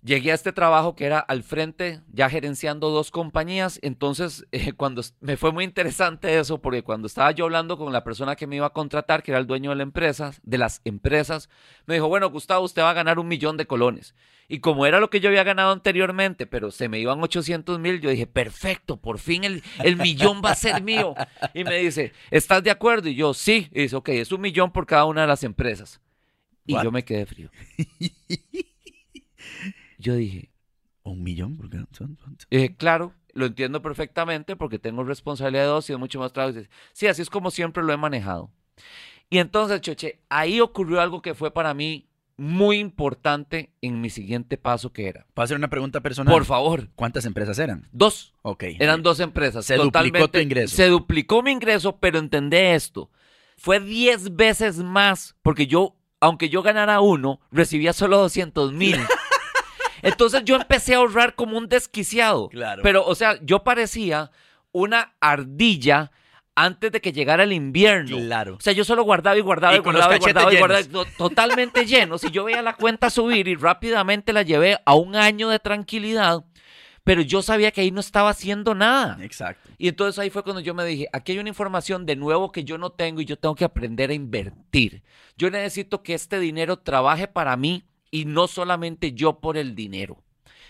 Llegué 0.04 0.32
a 0.32 0.36
este 0.36 0.52
trabajo 0.52 0.96
que 0.96 1.06
era 1.06 1.20
al 1.20 1.44
frente, 1.44 2.02
ya 2.12 2.28
gerenciando 2.28 2.90
dos 2.90 3.12
compañías. 3.12 3.78
Entonces, 3.84 4.48
eh, 4.52 4.74
cuando 4.74 5.04
me 5.20 5.38
fue 5.38 5.52
muy 5.52 5.64
interesante 5.64 6.40
eso, 6.40 6.60
porque 6.60 6.84
cuando 6.84 7.06
estaba 7.06 7.32
yo 7.32 7.46
hablando 7.46 7.78
con 7.78 7.94
la 7.94 8.04
persona 8.04 8.36
que 8.36 8.48
me 8.48 8.56
iba 8.56 8.66
a 8.66 8.74
contratar, 8.74 9.22
que 9.22 9.32
era 9.32 9.40
el 9.40 9.46
dueño 9.46 9.70
de 9.70 9.76
la 9.76 9.84
empresa, 9.84 10.34
de 10.42 10.58
las 10.58 10.82
empresas, 10.86 11.50
me 11.86 11.96
dijo, 11.96 12.08
bueno, 12.08 12.32
Gustavo, 12.32 12.66
usted 12.66 12.82
va 12.82 12.90
a 12.90 12.96
ganar 12.96 13.20
un 13.20 13.28
millón 13.28 13.58
de 13.58 13.68
colones. 13.68 14.16
Y 14.48 14.60
como 14.60 14.86
era 14.86 15.00
lo 15.00 15.10
que 15.10 15.20
yo 15.20 15.30
había 15.30 15.44
ganado 15.44 15.72
anteriormente, 15.72 16.48
pero 16.48 16.72
se 16.72 16.90
me 16.90 17.00
iban 17.00 17.22
800 17.22 17.80
mil, 17.80 18.02
yo 18.02 18.10
dije, 18.10 18.28
perfecto, 18.28 18.98
por 18.98 19.20
fin 19.20 19.44
el, 19.44 19.64
el 19.84 19.98
millón 19.98 20.42
va 20.44 20.52
a 20.52 20.56
ser 20.56 20.82
mío. 20.82 21.14
Y 21.54 21.64
me 21.64 21.78
dice, 21.78 22.12
¿estás 22.32 22.64
de 22.64 22.72
acuerdo? 22.72 23.08
Y 23.08 23.16
yo, 23.16 23.34
sí. 23.34 23.70
Y 23.72 23.84
dice, 23.84 23.96
ok, 23.96 24.10
es 24.10 24.32
un 24.32 24.42
millón 24.42 24.72
por 24.72 24.86
cada 24.86 25.06
una 25.06 25.22
de 25.22 25.28
las 25.28 25.44
empresas. 25.44 26.02
Y 26.66 26.74
What? 26.74 26.84
yo 26.84 26.92
me 26.92 27.04
quedé 27.04 27.26
frío. 27.26 27.50
Yo 30.02 30.16
dije, 30.16 30.50
Un 31.04 31.24
millón, 31.24 31.58
son- 31.94 32.18
eh, 32.52 32.76
claro, 32.76 33.14
lo 33.34 33.48
entiendo 33.48 33.82
perfectamente 33.82 34.56
porque 34.56 34.78
tengo 34.78 35.04
responsabilidad 35.04 35.64
de 35.64 35.70
dos 35.70 35.90
y 35.90 35.94
es 35.94 36.00
mucho 36.00 36.20
más 36.20 36.32
trabajo. 36.32 36.60
Sí, 36.94 37.08
así 37.08 37.22
es 37.24 37.30
como 37.30 37.50
siempre 37.50 37.82
lo 37.84 37.92
he 37.92 37.98
manejado. 37.98 38.52
Y 39.30 39.40
entonces, 39.40 39.82
Choche, 39.82 40.20
ahí 40.30 40.60
ocurrió 40.62 41.02
algo 41.02 41.22
que 41.24 41.34
fue 41.34 41.52
para 41.52 41.74
mí 41.74 42.08
muy 42.38 42.78
importante 42.78 43.72
en 43.82 44.00
mi 44.02 44.10
siguiente 44.10 44.58
paso 44.58 44.94
que 44.94 45.08
era. 45.08 45.26
¿Puedo 45.34 45.44
hacer 45.46 45.58
una 45.58 45.70
pregunta 45.70 46.02
personal? 46.02 46.34
Por 46.34 46.46
favor, 46.46 46.90
¿Cuántas 46.96 47.26
empresas 47.26 47.58
eran? 47.60 47.88
dos. 47.92 48.34
Ok. 48.44 48.64
Eran 48.80 49.02
dos 49.04 49.20
empresas. 49.20 49.66
Se 49.66 49.76
duplicó 49.76 49.92
tu 49.92 50.10
totalmente- 50.10 50.42
ingreso. 50.44 50.76
Se 50.76 50.88
duplicó 50.88 51.42
mi 51.42 51.52
ingreso, 51.52 51.98
pero 52.00 52.20
entendé 52.20 52.76
esto. 52.76 53.10
Fue 53.58 53.80
10 53.80 54.36
veces 54.36 54.78
más, 54.78 55.36
porque 55.42 55.66
yo, 55.68 55.96
aunque 56.20 56.50
yo 56.50 56.62
ganara 56.62 57.00
uno, 57.02 57.40
recibía 57.52 57.94
solo 57.94 58.18
200 58.20 58.74
mil. 58.74 58.98
Entonces 60.02 60.44
yo 60.46 60.56
empecé 60.56 60.94
a 60.94 60.98
ahorrar 60.98 61.36
como 61.36 61.58
un 61.58 61.68
desquiciado. 61.68 62.50
Claro. 62.50 62.82
Pero, 62.84 63.06
o 63.06 63.16
sea, 63.16 63.40
yo 63.42 63.64
parecía 63.64 64.32
una 64.72 65.14
ardilla 65.20 66.12
antes 66.56 66.92
de 66.92 67.02
que 67.02 67.12
llegara 67.12 67.44
el 67.44 67.54
invierno. 67.54 68.18
Claro. 68.18 68.56
O 68.56 68.62
sea, 68.62 68.74
yo 68.74 68.84
solo 68.84 69.04
guardaba 69.04 69.38
y 69.38 69.42
guardaba 69.42 69.76
y, 69.76 69.80
guardaba 69.80 70.16
y 70.16 70.20
guardaba 70.20 70.54
y 70.54 70.58
guardaba. 70.58 71.06
Totalmente 71.18 71.86
llenos. 71.86 72.24
Y 72.24 72.32
yo 72.32 72.44
veía 72.44 72.62
la 72.62 72.76
cuenta 72.76 73.10
subir 73.10 73.48
y 73.48 73.56
rápidamente 73.56 74.34
la 74.34 74.44
llevé 74.44 74.78
a 74.86 74.96
un 74.96 75.16
año 75.16 75.50
de 75.50 75.60
tranquilidad. 75.60 76.44
Pero 77.04 77.22
yo 77.22 77.42
sabía 77.42 77.72
que 77.72 77.82
ahí 77.82 77.90
no 77.90 78.00
estaba 78.00 78.30
haciendo 78.30 78.76
nada. 78.76 79.18
Exacto. 79.22 79.70
Y 79.78 79.88
entonces 79.88 80.20
ahí 80.20 80.30
fue 80.30 80.44
cuando 80.44 80.62
yo 80.62 80.76
me 80.76 80.86
dije, 80.86 81.08
aquí 81.12 81.32
hay 81.32 81.40
una 81.40 81.50
información 81.50 82.06
de 82.06 82.16
nuevo 82.16 82.52
que 82.52 82.64
yo 82.64 82.78
no 82.78 82.92
tengo 82.92 83.22
y 83.22 83.26
yo 83.26 83.38
tengo 83.38 83.56
que 83.56 83.66
aprender 83.66 84.12
a 84.12 84.14
invertir. 84.14 85.02
Yo 85.36 85.50
necesito 85.50 86.04
que 86.04 86.14
este 86.14 86.40
dinero 86.40 86.78
trabaje 86.78 87.28
para 87.28 87.58
mí 87.58 87.86
y 88.12 88.26
no 88.26 88.48
solamente 88.48 89.14
yo 89.14 89.40
por 89.40 89.58
el 89.58 89.74
dinero. 89.74 90.22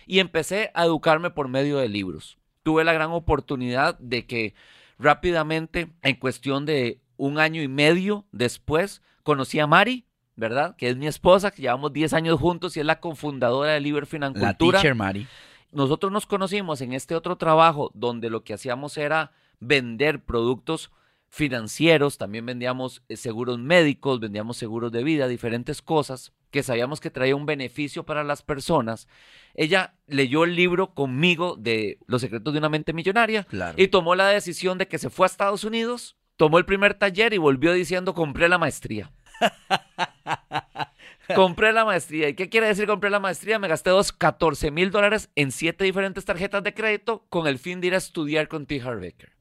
Y 0.06 0.20
empecé 0.20 0.72
a 0.76 0.86
educarme 0.86 1.32
por 1.32 1.48
medio 1.48 1.78
de 1.78 1.90
libros. 1.90 2.38
Tuve 2.64 2.84
la 2.84 2.94
gran 2.94 3.12
oportunidad 3.12 3.98
de 4.00 4.26
que 4.28 4.54
rápidamente, 5.00 5.92
en 6.04 6.16
cuestión 6.16 6.66
de 6.66 7.02
un 7.18 7.40
año 7.40 7.62
y 7.62 7.68
medio 7.68 8.26
después, 8.32 9.02
conocí 9.24 9.60
a 9.60 9.68
Mari, 9.68 10.06
¿verdad? 10.36 10.76
Que 10.76 10.90
es 10.90 10.98
mi 10.98 11.08
esposa, 11.08 11.52
que 11.52 11.64
llevamos 11.64 11.92
10 11.92 12.14
años 12.14 12.40
juntos 12.40 12.78
y 12.78 12.80
es 12.80 12.86
la 12.86 13.00
cofundadora 13.00 13.74
de 13.74 13.82
Liber 13.82 14.04
La 14.04 14.08
Financultura. 14.08 14.80
teacher 14.80 14.96
Mari. 14.96 15.28
nosotros 15.72 16.12
nos 16.12 16.26
conocimos 16.26 16.82
en 16.82 16.94
este 16.94 17.16
otro 17.16 17.38
trabajo 17.38 17.92
donde 17.94 18.30
lo 18.30 18.44
que 18.44 18.54
hacíamos 18.54 18.98
era 18.98 19.32
vender 19.60 20.24
productos 20.24 20.92
financieros, 21.30 22.18
también 22.18 22.46
vendíamos 22.46 23.04
eh, 23.08 23.16
seguros 23.16 23.58
médicos, 23.58 24.20
vendíamos 24.20 24.58
seguros 24.58 24.92
de 24.92 25.04
vida, 25.04 25.28
diferentes 25.28 25.82
cosas 25.82 26.34
que 26.52 26.64
sabíamos 26.64 27.00
que 27.00 27.10
traía 27.10 27.36
un 27.36 27.46
beneficio 27.46 28.04
para 28.06 28.24
las 28.24 28.42
personas. 28.44 29.08
Ella 29.56 29.96
leyó 30.08 30.44
el 30.44 30.56
libro 30.56 30.94
conmigo 30.94 31.56
de 31.58 31.98
Los 32.08 32.22
secretos 32.22 32.54
de 32.54 32.60
una 32.60 32.70
mente 32.70 32.94
millonaria 32.94 33.46
Claro. 33.46 33.76
y 33.82 33.88
tomó 33.88 34.16
la 34.16 34.28
decisión 34.28 34.78
de 34.78 34.88
que 34.88 34.98
se 35.00 35.10
fue 35.10 35.26
a 35.26 35.28
Estados 35.28 35.64
Unidos, 35.64 36.18
tomó 36.36 36.58
el 36.58 36.66
primer 36.66 36.94
taller 36.94 37.34
y 37.34 37.38
volvió 37.38 37.74
diciendo 37.74 38.14
compré 38.14 38.50
la 38.50 38.58
maestría. 38.58 39.12
compré 41.36 41.72
la 41.74 41.86
maestría. 41.86 42.30
¿Y 42.30 42.36
qué 42.36 42.50
quiere 42.50 42.68
decir 42.68 42.88
compré 42.88 43.10
la 43.10 43.20
maestría? 43.20 43.60
Me 43.60 43.68
gasté 43.68 43.90
dos 43.90 44.12
14 44.12 44.72
mil 44.72 44.92
dólares 44.92 45.30
en 45.36 45.52
siete 45.52 45.84
diferentes 45.84 46.26
tarjetas 46.26 46.64
de 46.64 46.74
crédito 46.74 47.26
con 47.30 47.48
el 47.48 47.60
fin 47.60 47.82
de 47.82 47.88
ir 47.88 47.94
a 47.94 47.98
estudiar 47.98 48.48
con 48.48 48.66
T. 48.66 48.82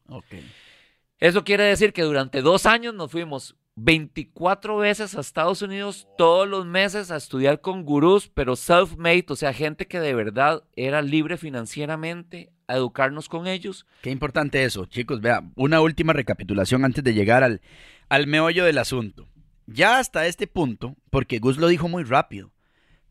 Ok. 0.09 0.25
Eso 1.19 1.45
quiere 1.45 1.64
decir 1.64 1.93
que 1.93 2.02
durante 2.02 2.40
dos 2.40 2.67
años 2.67 2.95
nos 2.95 3.11
fuimos 3.11 3.57
24 3.83 4.77
veces 4.77 5.15
a 5.15 5.21
Estados 5.21 5.63
Unidos 5.63 6.07
todos 6.19 6.47
los 6.47 6.67
meses 6.67 7.11
a 7.11 7.17
estudiar 7.17 7.63
con 7.63 7.85
gurús, 7.85 8.29
pero 8.29 8.55
self-made, 8.55 9.25
o 9.29 9.37
sea, 9.37 9.55
gente 9.55 9.87
que 9.87 10.01
de 10.01 10.15
verdad 10.15 10.65
era 10.77 11.01
libre 11.01 11.39
financieramente, 11.39 12.53
a 12.67 12.77
educarnos 12.77 13.29
con 13.29 13.47
ellos. 13.47 13.87
Qué 14.03 14.11
importante 14.11 14.65
eso, 14.65 14.85
chicos. 14.85 15.21
Vea, 15.21 15.51
una 15.57 15.81
última 15.81 16.13
recapitulación 16.13 16.85
antes 16.85 17.03
de 17.03 17.15
llegar 17.15 17.43
al, 17.43 17.63
al 18.09 18.27
meollo 18.27 18.65
del 18.65 18.79
asunto. 18.79 19.29
Ya 19.67 19.99
hasta 19.99 20.27
este 20.27 20.47
punto, 20.47 20.97
porque 21.11 21.39
Gus 21.39 21.57
lo 21.57 21.67
dijo 21.69 21.89
muy 21.89 22.05
rápido, 22.05 22.53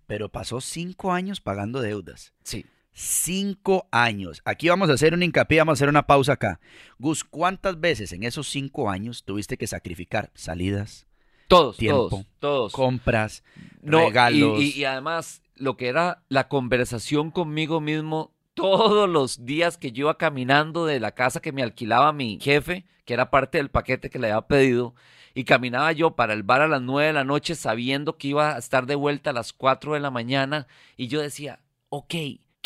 pero 0.06 0.30
pasó 0.30 0.62
cinco 0.62 1.12
años 1.12 1.42
pagando 1.42 1.82
deudas. 1.82 2.34
Sí. 2.44 2.66
Cinco 3.02 3.88
años. 3.92 4.42
Aquí 4.44 4.68
vamos 4.68 4.90
a 4.90 4.94
hacer 4.94 5.14
un 5.14 5.24
hincapié, 5.24 5.60
vamos 5.60 5.72
a 5.72 5.78
hacer 5.78 5.88
una 5.88 6.06
pausa 6.06 6.34
acá. 6.34 6.60
Gus, 6.98 7.24
¿cuántas 7.24 7.80
veces 7.80 8.12
en 8.12 8.24
esos 8.24 8.50
cinco 8.50 8.90
años 8.90 9.24
tuviste 9.24 9.58
que 9.58 9.68
sacrificar 9.68 10.32
salidas, 10.34 11.08
Todos, 11.48 11.78
Tiempo, 11.78 12.10
todos, 12.10 12.26
todos. 12.40 12.74
compras, 12.74 13.46
No, 13.82 14.02
y- 14.02 14.06
regalos? 14.08 14.60
Y, 14.62 14.80
y 14.80 14.84
además, 14.84 15.42
lo 15.56 15.78
que 15.78 15.88
era 15.88 16.24
la 16.28 16.50
conversación 16.50 17.32
conmigo 17.32 17.80
mismo 17.80 18.34
todos 18.54 19.08
los 19.10 19.46
días 19.46 19.78
que 19.78 19.94
yo 19.94 20.02
iba 20.08 20.18
caminando 20.18 20.86
de 20.86 21.00
la 21.00 21.12
casa 21.14 21.40
que 21.40 21.54
me 21.54 21.64
alquilaba 21.64 22.12
mi 22.12 22.38
jefe, 22.42 22.86
que 23.06 23.14
era 23.14 23.32
parte 23.32 23.60
del 23.60 23.70
paquete 23.70 24.10
que 24.10 24.20
le 24.20 24.28
había 24.30 24.46
pedido, 24.46 24.94
y 25.34 25.46
caminaba 25.46 25.94
yo 25.94 26.18
para 26.18 26.34
el 26.34 26.44
bar 26.44 26.60
a 26.60 26.68
las 26.68 26.82
nueve 26.82 27.08
de 27.08 27.14
la 27.14 27.24
noche 27.24 27.56
sabiendo 27.56 28.18
que 28.18 28.28
iba 28.28 28.56
a 28.56 28.60
estar 28.60 28.88
de 28.88 28.96
vuelta 28.96 29.30
a 29.30 29.34
las 29.34 29.54
4 29.54 29.94
de 29.94 30.02
la 30.02 30.12
mañana, 30.12 30.68
y 30.98 31.08
yo 31.08 31.22
decía, 31.22 31.62
ok, 31.88 32.14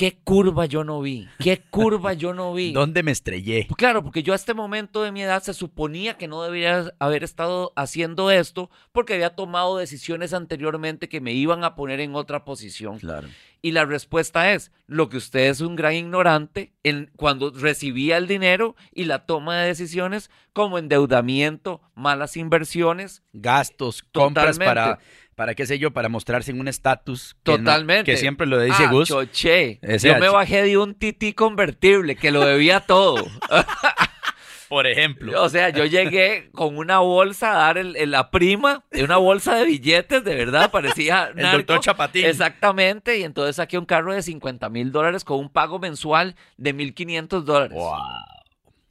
¿qué 0.03 0.19
curva 0.21 0.65
yo 0.65 0.83
no 0.83 0.99
vi? 0.99 1.29
¿Qué 1.39 1.61
curva 1.69 2.11
yo 2.11 2.33
no 2.33 2.53
vi? 2.53 2.73
¿Dónde 2.73 3.03
me 3.03 3.11
estrellé? 3.11 3.67
Pues 3.69 3.77
Claro, 3.77 4.03
porque 4.03 4.21
yo 4.21 4.33
a 4.33 4.35
este 4.35 4.53
momento 4.53 5.01
de 5.01 5.13
mi 5.13 5.21
edad 5.21 5.41
se 5.41 5.53
suponía 5.53 6.17
que 6.17 6.27
no 6.27 6.43
debería 6.43 6.93
haber 6.99 7.23
estado 7.23 7.71
haciendo 7.77 8.29
esto 8.29 8.69
porque 8.91 9.13
había 9.13 9.29
tomado 9.29 9.77
decisiones 9.77 10.33
anteriormente 10.33 11.07
que 11.07 11.21
me 11.21 11.31
iban 11.31 11.63
a 11.63 11.75
poner 11.75 12.01
en 12.01 12.15
otra 12.15 12.43
posición. 12.43 12.99
Claro. 12.99 13.29
Y 13.61 13.71
la 13.71 13.85
respuesta 13.85 14.51
es, 14.51 14.73
lo 14.87 15.07
que 15.07 15.15
usted 15.15 15.49
es 15.49 15.61
un 15.61 15.77
gran 15.77 15.93
ignorante 15.93 16.73
en 16.83 17.09
cuando 17.15 17.49
recibía 17.51 18.17
el 18.17 18.27
dinero 18.27 18.75
y 18.93 19.05
la 19.05 19.25
toma 19.25 19.57
de 19.57 19.67
decisiones 19.67 20.29
como 20.51 20.77
endeudamiento, 20.77 21.79
malas 21.95 22.35
inversiones. 22.35 23.23
Gastos, 23.31 24.03
compras 24.03 24.57
Totalmente. 24.57 24.65
para, 24.65 24.99
para 25.35 25.55
qué 25.55 25.65
sé 25.65 25.79
yo, 25.79 25.91
para 25.91 26.09
mostrarse 26.09 26.51
en 26.51 26.59
un 26.59 26.67
estatus. 26.67 27.35
que 27.43 27.51
no- 27.53 27.57
Totalmente. 27.59 28.11
que 28.11 28.17
siempre 28.17 28.45
lo 28.47 28.59
dice 28.59 28.83
ah, 28.85 28.91
Gus. 28.91 29.07
choché. 29.09 29.79
Ese 29.81 30.07
Yo 30.09 30.13
me 30.19 30.27
H. 30.27 30.29
bajé 30.35 30.63
de 30.63 30.77
un 30.77 30.93
tití 30.95 31.33
convertible 31.33 32.15
que 32.15 32.31
lo 32.31 32.45
debía 32.45 32.81
todo. 32.81 33.25
Por 34.69 34.87
ejemplo. 34.87 35.39
O 35.43 35.49
sea, 35.49 35.69
yo 35.69 35.85
llegué 35.85 36.49
con 36.51 36.77
una 36.79 36.97
bolsa 36.99 37.51
a 37.51 37.57
dar 37.57 37.77
el- 37.77 37.95
el- 37.95 38.09
la 38.11 38.31
prima, 38.31 38.83
de 38.91 39.03
una 39.03 39.17
bolsa 39.17 39.53
de 39.55 39.65
billetes, 39.65 40.23
de 40.23 40.33
verdad, 40.35 40.71
parecía 40.71 41.25
El 41.35 41.43
narco. 41.43 41.57
doctor 41.57 41.79
Chapatín. 41.81 42.25
Exactamente, 42.25 43.19
y 43.19 43.23
entonces 43.23 43.57
saqué 43.57 43.77
un 43.77 43.85
carro 43.85 44.13
de 44.15 44.23
50 44.23 44.69
mil 44.69 44.91
dólares 44.91 45.23
con 45.23 45.37
un 45.39 45.49
pago 45.49 45.77
mensual 45.77 46.35
de 46.57 46.73
1.500 46.73 47.41
dólares. 47.43 47.77
Wow. 47.77 47.97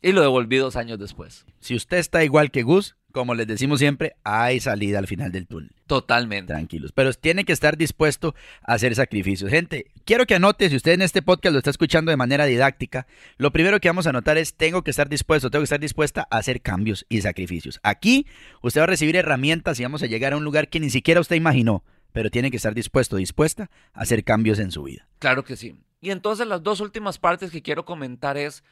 Y 0.03 0.11
lo 0.11 0.21
devolví 0.21 0.57
dos 0.57 0.75
años 0.75 0.99
después. 0.99 1.47
Si 1.61 1.77
usted 1.77 1.99
está 1.99 2.25
igual 2.25 2.51
que 2.51 2.65
Gus, 2.65 2.97
como 3.13 3.37
les 3.37 3.47
decimos 3.47 3.79
siempre, 3.79 4.17
hay 4.25 4.59
salida 4.59 4.99
al 4.99 5.07
final 5.07 5.31
del 5.31 5.47
túnel. 5.47 5.71
Totalmente. 5.87 6.53
Tranquilos. 6.53 6.91
Pero 6.93 7.13
tiene 7.13 7.45
que 7.45 7.53
estar 7.53 7.77
dispuesto 7.77 8.35
a 8.63 8.75
hacer 8.75 8.97
sacrificios. 8.97 9.49
Gente, 9.49 9.87
quiero 10.05 10.27
que 10.27 10.35
anote, 10.35 10.69
si 10.71 10.77
usted 10.77 10.93
en 10.93 11.03
este 11.03 11.23
podcast 11.23 11.53
lo 11.53 11.59
está 11.59 11.71
escuchando 11.71 12.11
de 12.11 12.17
manera 12.17 12.47
didáctica, 12.47 13.07
lo 13.37 13.53
primero 13.53 13.79
que 13.79 13.89
vamos 13.89 14.07
a 14.07 14.11
anotar 14.11 14.39
es 14.39 14.55
tengo 14.55 14.83
que 14.83 14.91
estar 14.91 15.09
dispuesto, 15.09 15.51
tengo 15.51 15.61
que 15.61 15.67
estar 15.67 15.79
dispuesta 15.79 16.27
a 16.31 16.39
hacer 16.39 16.63
cambios 16.63 17.07
y 17.09 17.21
sacrificios. 17.21 17.79
Aquí 17.85 18.27
usted 18.61 18.81
va 18.81 18.85
a 18.85 18.89
recibir 18.89 19.15
herramientas 19.15 19.79
y 19.79 19.85
vamos 19.85 20.03
a 20.03 20.07
llegar 20.07 20.33
a 20.33 20.37
un 20.37 20.45
lugar 20.45 20.69
que 20.69 20.81
ni 20.81 20.91
siquiera 20.91 21.21
usted 21.21 21.37
imaginó, 21.37 21.85
pero 22.13 22.29
tiene 22.29 22.51
que 22.51 22.57
estar 22.57 22.75
dispuesto, 22.75 23.17
dispuesta 23.17 23.71
a 23.93 24.01
hacer 24.01 24.25
cambios 24.25 24.59
en 24.59 24.73
su 24.73 24.83
vida. 24.83 25.07
Claro 25.21 25.45
que 25.45 25.55
sí. 25.55 25.77
Y 26.01 26.11
entonces 26.11 26.49
las 26.49 26.65
dos 26.65 26.81
últimas 26.81 27.19
partes 27.19 27.53
que 27.53 27.63
quiero 27.63 27.85
comentar 27.85 28.37
es 28.37 28.65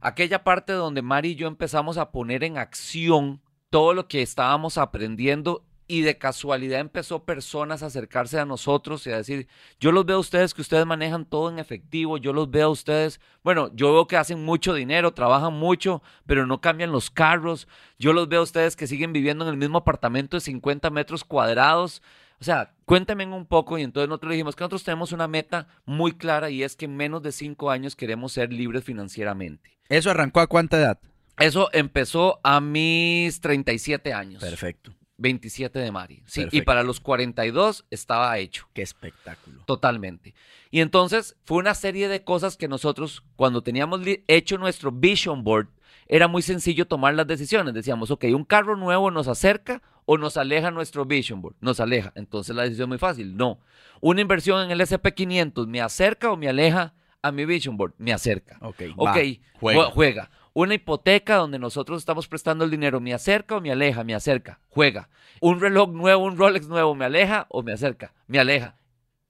aquella 0.00 0.44
parte 0.44 0.72
donde 0.72 1.02
Mari 1.02 1.30
y 1.30 1.34
yo 1.36 1.48
empezamos 1.48 1.98
a 1.98 2.10
poner 2.10 2.44
en 2.44 2.58
acción 2.58 3.40
todo 3.70 3.94
lo 3.94 4.08
que 4.08 4.22
estábamos 4.22 4.78
aprendiendo 4.78 5.64
y 5.90 6.02
de 6.02 6.18
casualidad 6.18 6.78
empezó 6.78 7.24
personas 7.24 7.82
a 7.82 7.86
acercarse 7.86 8.38
a 8.38 8.44
nosotros 8.44 9.04
y 9.08 9.10
a 9.10 9.16
decir, 9.16 9.48
yo 9.80 9.90
los 9.90 10.06
veo 10.06 10.18
a 10.18 10.20
ustedes 10.20 10.54
que 10.54 10.60
ustedes 10.60 10.86
manejan 10.86 11.24
todo 11.24 11.50
en 11.50 11.58
efectivo, 11.58 12.16
yo 12.16 12.32
los 12.32 12.48
veo 12.48 12.68
a 12.68 12.70
ustedes, 12.70 13.20
bueno, 13.42 13.74
yo 13.74 13.92
veo 13.92 14.06
que 14.06 14.16
hacen 14.16 14.44
mucho 14.44 14.72
dinero, 14.72 15.14
trabajan 15.14 15.52
mucho, 15.52 16.00
pero 16.26 16.46
no 16.46 16.60
cambian 16.60 16.92
los 16.92 17.10
carros, 17.10 17.66
yo 17.98 18.12
los 18.12 18.28
veo 18.28 18.38
a 18.38 18.44
ustedes 18.44 18.76
que 18.76 18.86
siguen 18.86 19.12
viviendo 19.12 19.44
en 19.44 19.50
el 19.50 19.56
mismo 19.56 19.78
apartamento 19.78 20.36
de 20.36 20.42
50 20.42 20.90
metros 20.90 21.24
cuadrados, 21.24 22.02
o 22.40 22.44
sea, 22.44 22.72
cuéntenme 22.84 23.26
un 23.26 23.46
poco 23.46 23.76
y 23.76 23.82
entonces 23.82 24.08
nosotros 24.08 24.30
dijimos 24.30 24.54
que 24.54 24.62
nosotros 24.62 24.84
tenemos 24.84 25.10
una 25.10 25.26
meta 25.26 25.66
muy 25.86 26.12
clara 26.12 26.50
y 26.50 26.62
es 26.62 26.76
que 26.76 26.84
en 26.84 26.96
menos 26.96 27.20
de 27.22 27.32
cinco 27.32 27.68
años 27.68 27.96
queremos 27.96 28.32
ser 28.32 28.52
libres 28.52 28.84
financieramente. 28.84 29.79
¿Eso 29.90 30.10
arrancó 30.10 30.40
a 30.40 30.46
cuánta 30.46 30.78
edad? 30.78 30.98
Eso 31.38 31.68
empezó 31.72 32.38
a 32.44 32.60
mis 32.60 33.40
37 33.40 34.14
años. 34.14 34.40
Perfecto. 34.40 34.94
27 35.18 35.78
de 35.78 35.90
Mari. 35.90 36.22
Sí, 36.26 36.46
y 36.52 36.62
para 36.62 36.82
los 36.84 37.00
42 37.00 37.84
estaba 37.90 38.38
hecho. 38.38 38.68
Qué 38.72 38.82
espectáculo. 38.82 39.64
Totalmente. 39.66 40.34
Y 40.70 40.80
entonces 40.80 41.36
fue 41.44 41.58
una 41.58 41.74
serie 41.74 42.08
de 42.08 42.22
cosas 42.22 42.56
que 42.56 42.68
nosotros, 42.68 43.24
cuando 43.36 43.62
teníamos 43.62 44.00
hecho 44.28 44.58
nuestro 44.58 44.92
vision 44.92 45.42
board, 45.42 45.68
era 46.06 46.28
muy 46.28 46.42
sencillo 46.42 46.86
tomar 46.86 47.14
las 47.14 47.26
decisiones. 47.26 47.74
Decíamos, 47.74 48.12
ok, 48.12 48.26
un 48.32 48.44
carro 48.44 48.76
nuevo 48.76 49.10
nos 49.10 49.26
acerca 49.26 49.82
o 50.06 50.18
nos 50.18 50.36
aleja 50.36 50.70
nuestro 50.70 51.04
vision 51.04 51.42
board. 51.42 51.56
Nos 51.60 51.80
aleja. 51.80 52.12
Entonces 52.14 52.54
la 52.54 52.62
decisión 52.62 52.86
es 52.86 52.88
muy 52.90 52.98
fácil. 52.98 53.36
No. 53.36 53.58
Una 54.00 54.20
inversión 54.20 54.62
en 54.62 54.70
el 54.70 54.80
SP500 54.80 55.66
me 55.66 55.80
acerca 55.80 56.30
o 56.30 56.36
me 56.36 56.48
aleja 56.48 56.94
a 57.22 57.32
mi 57.32 57.44
vision 57.44 57.76
board. 57.76 57.94
Me 57.98 58.12
acerca. 58.12 58.58
Ok, 58.60 58.82
va, 58.98 59.90
juega. 59.90 60.30
Una 60.52 60.74
hipoteca 60.74 61.36
donde 61.36 61.58
nosotros 61.58 61.98
estamos 61.98 62.26
prestando 62.26 62.64
el 62.64 62.70
dinero, 62.70 63.00
¿me 63.00 63.14
acerca 63.14 63.56
o 63.56 63.60
me 63.60 63.70
aleja? 63.70 64.02
Me 64.02 64.14
acerca, 64.14 64.60
juega. 64.68 65.08
Un 65.40 65.60
reloj 65.60 65.90
nuevo, 65.90 66.24
un 66.24 66.36
Rolex 66.36 66.66
nuevo, 66.66 66.94
¿me 66.94 67.04
aleja 67.04 67.46
o 67.50 67.62
me 67.62 67.72
acerca? 67.72 68.12
Me 68.26 68.40
aleja. 68.40 68.76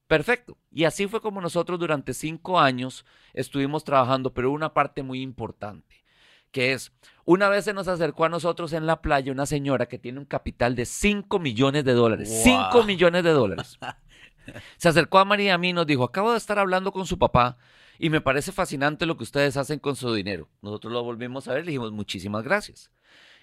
Perfecto. 0.07 0.57
Y 0.71 0.85
así 0.85 1.07
fue 1.07 1.21
como 1.21 1.39
nosotros 1.39 1.79
durante 1.79 2.13
cinco 2.13 2.59
años 2.59 3.05
estuvimos 3.33 3.83
trabajando, 3.83 4.33
pero 4.33 4.51
una 4.51 4.73
parte 4.73 5.03
muy 5.03 5.21
importante, 5.21 6.03
que 6.51 6.73
es, 6.73 6.91
una 7.23 7.49
vez 7.49 7.65
se 7.65 7.73
nos 7.73 7.87
acercó 7.87 8.25
a 8.25 8.29
nosotros 8.29 8.73
en 8.73 8.87
la 8.87 9.01
playa 9.01 9.31
una 9.31 9.45
señora 9.45 9.85
que 9.85 9.99
tiene 9.99 10.19
un 10.19 10.25
capital 10.25 10.75
de 10.75 10.85
5 10.85 11.39
millones 11.39 11.85
de 11.85 11.93
dólares. 11.93 12.29
Wow. 12.29 12.71
5 12.71 12.83
millones 12.83 13.23
de 13.23 13.29
dólares. 13.29 13.79
Se 14.77 14.89
acercó 14.89 15.19
a 15.19 15.25
María 15.25 15.45
y 15.45 15.49
a 15.49 15.57
mí 15.57 15.69
y 15.69 15.73
nos 15.73 15.85
dijo, 15.85 16.03
acabo 16.03 16.31
de 16.31 16.39
estar 16.39 16.57
hablando 16.59 16.91
con 16.91 17.05
su 17.05 17.17
papá 17.17 17.57
y 18.03 18.09
me 18.09 18.19
parece 18.19 18.51
fascinante 18.51 19.05
lo 19.05 19.15
que 19.15 19.23
ustedes 19.23 19.57
hacen 19.57 19.77
con 19.77 19.95
su 19.95 20.11
dinero. 20.11 20.49
Nosotros 20.63 20.91
lo 20.91 21.03
volvimos 21.03 21.47
a 21.47 21.53
ver 21.53 21.61
y 21.61 21.65
le 21.65 21.71
dijimos, 21.73 21.91
muchísimas 21.91 22.43
gracias. 22.43 22.89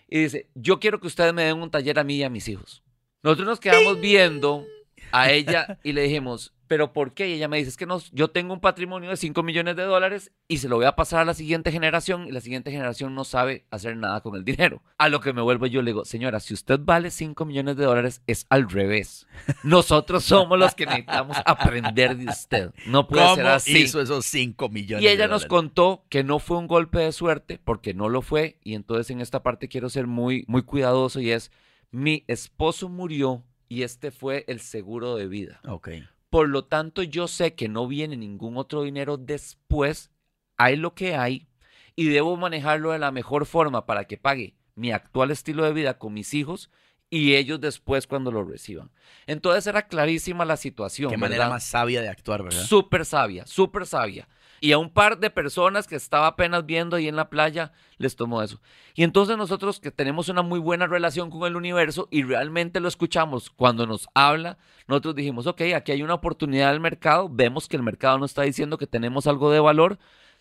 Y 0.09 0.23
dice, 0.23 0.51
yo 0.57 0.81
quiero 0.81 0.99
que 0.99 1.07
ustedes 1.07 1.33
me 1.33 1.45
den 1.45 1.63
un 1.63 1.71
taller 1.71 1.97
a 2.01 2.03
mí 2.03 2.17
y 2.17 2.25
a 2.25 2.29
mis 2.29 2.49
hijos. 2.49 2.83
Nosotros 3.23 3.47
nos 3.47 3.61
quedamos 3.61 4.01
viendo 4.01 4.67
a 5.13 5.31
ella 5.31 5.79
y 5.83 5.93
le 5.93 6.03
dijimos, 6.03 6.53
¿pero 6.67 6.93
por 6.93 7.15
qué? 7.15 7.29
Y 7.29 7.33
ella 7.33 7.49
me 7.49 7.57
dice, 7.57 7.71
es 7.71 7.77
que 7.79 7.87
nos, 7.87 8.11
yo 8.13 8.29
tengo 8.29 8.53
un 8.53 8.61
patrimonio 8.61 9.09
de 9.09 9.17
5 9.17 9.43
millones 9.43 9.75
de 9.77 9.85
dólares 9.85 10.33
y 10.49 10.59
se 10.59 10.69
lo 10.69 10.77
voy 10.77 10.85
a 10.85 10.97
pasar 10.97 11.21
a 11.21 11.25
la 11.25 11.33
siguiente 11.33 11.73
generación 11.73 12.27
y 12.27 12.31
la 12.31 12.43
siguiente 12.43 12.71
generación 12.71 13.15
no 13.15 13.25
sabe 13.25 13.65
hacer 13.71 13.97
nada 13.97 14.21
con 14.21 14.37
el 14.37 14.45
dinero. 14.45 14.83
A 14.99 15.09
lo 15.09 15.21
que 15.21 15.33
me 15.33 15.41
vuelvo 15.41 15.67
yo 15.67 15.81
le 15.81 15.93
digo, 15.93 16.05
señora, 16.05 16.41
si 16.41 16.53
usted 16.53 16.79
vale 16.83 17.11
5 17.11 17.45
millones 17.47 17.77
de 17.77 17.85
dólares 17.87 18.23
es 18.27 18.47
al 18.51 18.69
revés. 18.69 19.27
Nosotros 19.63 20.25
somos 20.25 20.59
los 20.59 20.75
que 20.75 20.85
necesitamos 20.87 21.39
aprender 21.47 22.17
de 22.17 22.27
usted. 22.27 22.71
No 22.87 23.09
puede 23.09 23.27
ser 23.35 23.45
¿Cómo 23.45 23.55
así. 23.55 23.79
hizo 23.79 24.01
esos 24.03 24.27
5 24.27 24.69
millones 24.69 25.03
Y 25.05 25.09
ella 25.09 25.23
de 25.25 25.29
nos 25.29 25.43
dólares? 25.43 25.49
contó 25.49 26.05
que 26.11 26.23
no 26.23 26.39
fue 26.39 26.59
un 26.59 26.67
golpe 26.67 26.99
de 26.99 27.13
suerte, 27.13 27.59
porque 27.65 27.95
no 27.95 28.09
lo 28.11 28.21
fue, 28.21 28.59
y 28.63 28.75
entonces 28.75 29.11
en 29.11 29.21
esta 29.23 29.43
parte 29.43 29.69
quiero 29.69 29.89
ser 29.89 30.07
muy, 30.07 30.45
muy 30.49 30.63
cuidadoso 30.63 31.21
y 31.21 31.31
es, 31.31 31.51
mi 31.91 32.25
esposo 32.27 32.91
murió 32.91 33.43
y 33.69 33.83
este 33.83 34.11
fue 34.11 34.45
el 34.49 34.61
seguro 34.61 35.17
de 35.17 35.29
vida. 35.29 35.61
Ok. 35.67 35.91
Por 36.31 36.49
lo 36.49 36.65
tanto, 36.65 37.03
yo 37.03 37.29
sé 37.29 37.55
que 37.55 37.69
no 37.69 37.87
viene 37.87 38.17
ningún 38.17 38.57
otro 38.57 38.83
dinero 38.83 39.17
después. 39.17 40.11
Hay 40.57 40.77
lo 40.77 40.95
que 40.95 41.15
hay 41.15 41.49
y 41.95 42.09
debo 42.09 42.37
manejarlo 42.37 42.93
de 42.93 42.99
la 42.99 43.11
mejor 43.11 43.47
forma 43.47 43.87
para 43.87 44.05
que 44.05 44.19
pague 44.19 44.55
mi 44.75 44.93
actual 44.93 45.31
estilo 45.31 45.65
de 45.65 45.73
vida 45.73 45.99
con 45.99 46.15
mis 46.15 46.35
hijos 46.35 46.71
y 47.11 47.35
ellos 47.35 47.61
después 47.61 48.07
cuando 48.07 48.31
lo 48.31 48.45
reciban. 48.45 48.91
Entonces 49.27 49.67
era 49.67 49.89
clarísima 49.89 50.45
la 50.45 50.57
situación. 50.57 51.11
Qué 51.11 51.17
manera 51.17 51.49
más 51.49 51.65
sabia 51.65 52.03
de 52.03 52.09
actuar, 52.09 52.43
¿verdad? 52.43 52.63
Súper 52.65 53.05
sabia, 53.05 53.47
súper 53.47 53.87
sabia. 53.87 54.29
Y 54.61 54.73
a 54.73 54.79
un 54.79 54.91
par 54.91 55.19
de 55.19 55.31
personas 55.31 55.87
que 55.87 55.97
estaba 55.97 56.27
apenas 56.27 56.67
viendo 56.67 56.97
ahí 56.97 57.09
en 57.09 57.17
la 57.17 57.31
playa, 57.31 57.73
les 57.97 58.17
tomó 58.17 58.43
eso. 58.43 58.61
Y 58.95 59.05
entonces 59.05 59.37
nosotros 59.37 59.81
que 59.81 59.91
tenemos 59.91 60.29
una 60.29 60.43
muy 60.43 60.59
buena 60.59 60.87
relación 60.87 61.31
con 61.31 61.45
el 61.45 61.57
universo 61.57 62.09
y 62.11 62.23
realmente 62.23 62.81
lo 62.81 62.89
escuchamos 62.89 63.51
cuando 63.51 63.87
nos 63.87 64.09
habla, 64.15 64.59
nosotros 64.87 65.15
dijimos, 65.15 65.47
ok, 65.47 65.63
aquí 65.77 65.93
hay 65.93 66.03
una 66.03 66.15
oportunidad 66.15 66.73
del 66.73 66.81
mercado, 66.81 67.29
vemos 67.31 67.69
que 67.69 67.77
el 67.77 67.83
mercado 67.83 68.19
nos 68.19 68.33
está 68.33 68.43
diciendo 68.43 68.79
que 68.79 68.87
tenemos 68.87 69.27
algo 69.27 69.51
de 69.51 69.61
valor, 69.61 69.99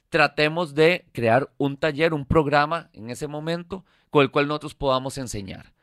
tratemos 0.10 0.74
de 0.74 1.06
crear 1.12 1.50
un 1.58 1.78
taller, 1.78 2.14
un 2.14 2.26
programa 2.26 2.90
en 2.94 3.10
ese 3.10 3.28
momento 3.28 3.86
con 4.10 4.24
el 4.24 4.32
cual 4.32 4.48
nosotros 4.48 4.74
podamos 4.74 5.18
enseñar. 5.18 5.77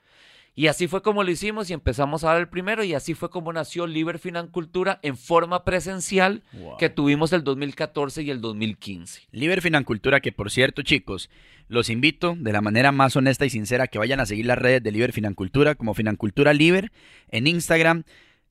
Y 0.57 0.69
así 0.69 0.87
fue 0.87 1.03
como 1.03 1.25
lo 1.25 1.31
hicimos 1.33 1.69
y 1.69 1.73
empezamos 1.73 2.23
a 2.23 2.29
dar 2.29 2.41
el 2.41 2.49
primero 2.49 2.85
y 2.85 2.95
así 2.95 3.15
fue 3.15 3.29
como 3.29 3.53
nació 3.53 3.89
Liber 3.89 4.21
Financultura 4.21 5.01
en 5.03 5.17
forma 5.17 5.65
presencial 5.65 6.45
que 6.79 6.89
tuvimos 6.89 7.33
el 7.33 7.43
2014 7.43 8.23
y 8.23 8.31
el 8.31 8.41
2015. 8.41 9.23
Liber 9.33 9.61
Financultura 9.61 10.21
que 10.21 10.31
por 10.31 10.53
cierto 10.53 10.83
chicos, 10.83 11.29
los 11.67 11.91
invito 11.91 12.37
de 12.39 12.53
la 12.53 12.61
manera 12.61 12.93
más 12.93 13.17
honesta 13.17 13.45
y 13.45 13.51
sincera 13.51 13.89
que 13.89 13.99
vayan 13.99 14.21
a 14.21 14.27
seguir 14.27 14.47
las 14.47 14.59
redes 14.59 14.81
de 14.81 14.93
Liber 14.93 15.13
Financultura 15.13 15.75
como 15.75 15.93
Financultura 15.93 16.53
Liber 16.53 16.93
en 17.31 17.49
Instagram. 17.49 18.05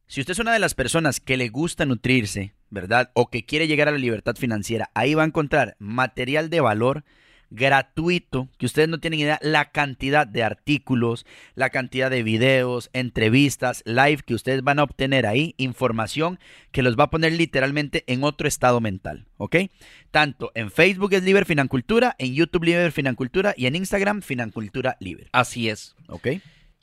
Si 0.07 0.19
usted 0.19 0.33
es 0.33 0.39
una 0.39 0.51
de 0.51 0.59
las 0.59 0.75
personas 0.75 1.21
que 1.21 1.37
le 1.37 1.47
gusta 1.47 1.85
nutrirse, 1.85 2.53
¿verdad? 2.69 3.11
O 3.13 3.29
que 3.29 3.45
quiere 3.45 3.67
llegar 3.67 3.87
a 3.87 3.91
la 3.91 3.97
libertad 3.97 4.35
financiera, 4.35 4.89
ahí 4.93 5.13
va 5.13 5.23
a 5.23 5.27
encontrar 5.27 5.77
material 5.79 6.49
de 6.49 6.59
valor 6.59 7.05
gratuito, 7.53 8.49
que 8.57 8.65
ustedes 8.65 8.89
no 8.89 8.99
tienen 8.99 9.19
idea 9.19 9.39
la 9.41 9.71
cantidad 9.71 10.27
de 10.27 10.43
artículos, 10.43 11.25
la 11.55 11.69
cantidad 11.69 12.09
de 12.09 12.23
videos, 12.23 12.89
entrevistas, 12.93 13.83
live 13.85 14.23
que 14.25 14.33
ustedes 14.33 14.63
van 14.63 14.79
a 14.79 14.83
obtener 14.83 15.25
ahí, 15.25 15.53
información 15.57 16.39
que 16.71 16.81
los 16.81 16.97
va 16.97 17.05
a 17.05 17.09
poner 17.09 17.33
literalmente 17.33 18.03
en 18.07 18.23
otro 18.23 18.47
estado 18.47 18.81
mental, 18.81 19.27
¿ok? 19.37 19.57
Tanto 20.11 20.51
en 20.55 20.71
Facebook 20.71 21.13
es 21.13 21.23
Liber 21.23 21.45
Financultura, 21.45 22.15
en 22.17 22.33
YouTube 22.33 22.63
Liber 22.63 22.91
Financultura 22.91 23.53
y 23.55 23.67
en 23.67 23.75
Instagram 23.75 24.21
Financultura 24.21 24.97
Liber. 24.99 25.29
Así 25.31 25.69
es. 25.69 25.95
¿Ok? 26.07 26.27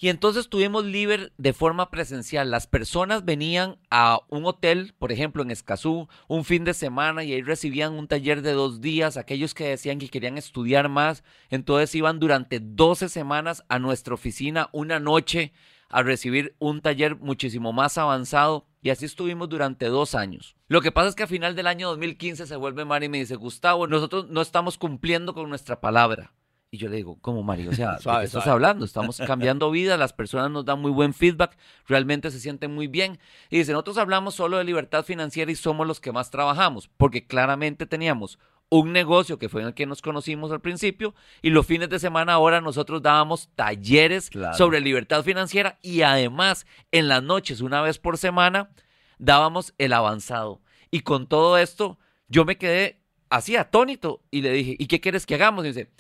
Y 0.03 0.09
entonces 0.09 0.49
tuvimos 0.49 0.87
Liber 0.87 1.31
de 1.37 1.53
forma 1.53 1.91
presencial. 1.91 2.51
Las 2.51 2.67
personas 2.67 3.27
venían 3.27 3.77
a 3.91 4.21
un 4.31 4.47
hotel, 4.47 4.95
por 4.99 5.13
ejemplo, 5.13 5.43
en 5.43 5.51
Escazú, 5.51 6.09
un 6.27 6.47
fin 6.47 6.65
de 6.65 6.73
semana 6.73 7.23
y 7.23 7.35
ahí 7.35 7.43
recibían 7.43 7.93
un 7.93 8.09
taller 8.09 8.41
de 8.41 8.53
dos 8.53 8.81
días. 8.81 9.19
Aquellos 9.19 9.53
que 9.53 9.69
decían 9.69 9.99
que 9.99 10.09
querían 10.09 10.39
estudiar 10.39 10.89
más, 10.89 11.23
entonces 11.51 11.95
iban 11.95 12.19
durante 12.19 12.61
12 12.61 13.11
semanas 13.11 13.63
a 13.69 13.79
nuestra 13.79 14.15
oficina 14.15 14.71
una 14.73 15.01
noche 15.01 15.53
a 15.91 16.03
recibir 16.03 16.57
un 16.59 16.81
taller 16.81 17.17
muchísimo 17.17 17.75
más 17.75 17.99
avanzado. 17.99 18.67
Y 18.81 18.89
así 18.89 19.05
estuvimos 19.05 19.51
durante 19.51 19.85
dos 19.85 20.15
años. 20.15 20.57
Lo 20.69 20.81
que 20.81 20.93
pasa 20.93 21.11
es 21.11 21.15
que 21.15 21.25
a 21.25 21.27
final 21.27 21.55
del 21.55 21.67
año 21.67 21.89
2015 21.89 22.47
se 22.47 22.57
vuelve 22.57 22.87
Mari 22.87 23.05
y 23.05 23.09
me 23.11 23.19
dice, 23.19 23.37
Gustavo, 23.37 23.87
nosotros 23.87 24.31
no 24.31 24.41
estamos 24.41 24.79
cumpliendo 24.79 25.35
con 25.35 25.51
nuestra 25.51 25.83
palabra. 25.83 26.33
Y 26.73 26.79
yo 26.79 26.89
le 26.89 26.97
digo, 26.97 27.19
¿cómo 27.21 27.43
Mario? 27.43 27.71
O 27.71 27.73
sea, 27.73 27.93
¿de 27.97 28.03
qué 28.03 28.25
estás 28.25 28.47
hablando? 28.47 28.85
Estamos 28.85 29.19
cambiando 29.27 29.71
vida, 29.73 29.97
las 29.97 30.13
personas 30.13 30.51
nos 30.51 30.65
dan 30.65 30.81
muy 30.81 30.93
buen 30.93 31.13
feedback, 31.15 31.57
realmente 31.89 32.31
se 32.31 32.39
sienten 32.39 32.73
muy 32.73 32.87
bien. 32.87 33.19
Y 33.51 33.59
dice, 33.59 33.73
nosotros 33.73 33.99
hablamos 33.99 34.37
solo 34.37 34.59
de 34.59 34.65
libertad 34.65 35.05
financiera 35.05 35.51
y 35.51 35.57
somos 35.57 35.87
los 35.87 36.01
que 36.01 36.13
más 36.13 36.31
trabajamos, 36.31 36.89
porque 36.97 37.27
claramente 37.27 37.87
teníamos 37.87 38.39
un 38.69 38.93
negocio 38.93 39.37
que 39.37 39.49
fue 39.49 39.63
en 39.63 39.69
el 39.69 39.75
que 39.75 39.85
nos 39.85 40.01
conocimos 40.01 40.53
al 40.53 40.61
principio 40.61 41.13
y 41.43 41.51
los 41.51 41.67
fines 41.67 41.89
de 41.89 41.99
semana 41.99 42.35
ahora 42.35 42.61
nosotros 42.61 43.03
dábamos 43.03 43.49
talleres 43.57 44.31
sobre 44.57 44.81
libertad 44.81 45.25
financiera 45.25 45.81
y 45.83 46.03
además 46.03 46.67
en 46.93 47.09
las 47.09 47.21
noches, 47.21 47.63
una 47.63 47.83
vez 47.83 47.99
por 47.99 48.17
semana, 48.17 48.71
dábamos 49.19 49.75
el 49.79 49.93
avanzado. 49.93 50.61
Y 50.93 51.01
con 51.01 51.27
todo 51.27 51.59
esto, 51.59 51.99
yo 52.29 52.45
me 52.45 52.59
quedé 52.59 53.01
así 53.29 53.57
atónito 53.57 54.23
y 54.31 54.43
le 54.43 54.53
dije, 54.53 54.77
¿y 54.79 54.87
qué 54.87 55.01
quieres 55.01 55.27
que 55.27 55.35
hagamos? 55.35 55.65
Y 55.65 55.69
dice, 55.69 55.91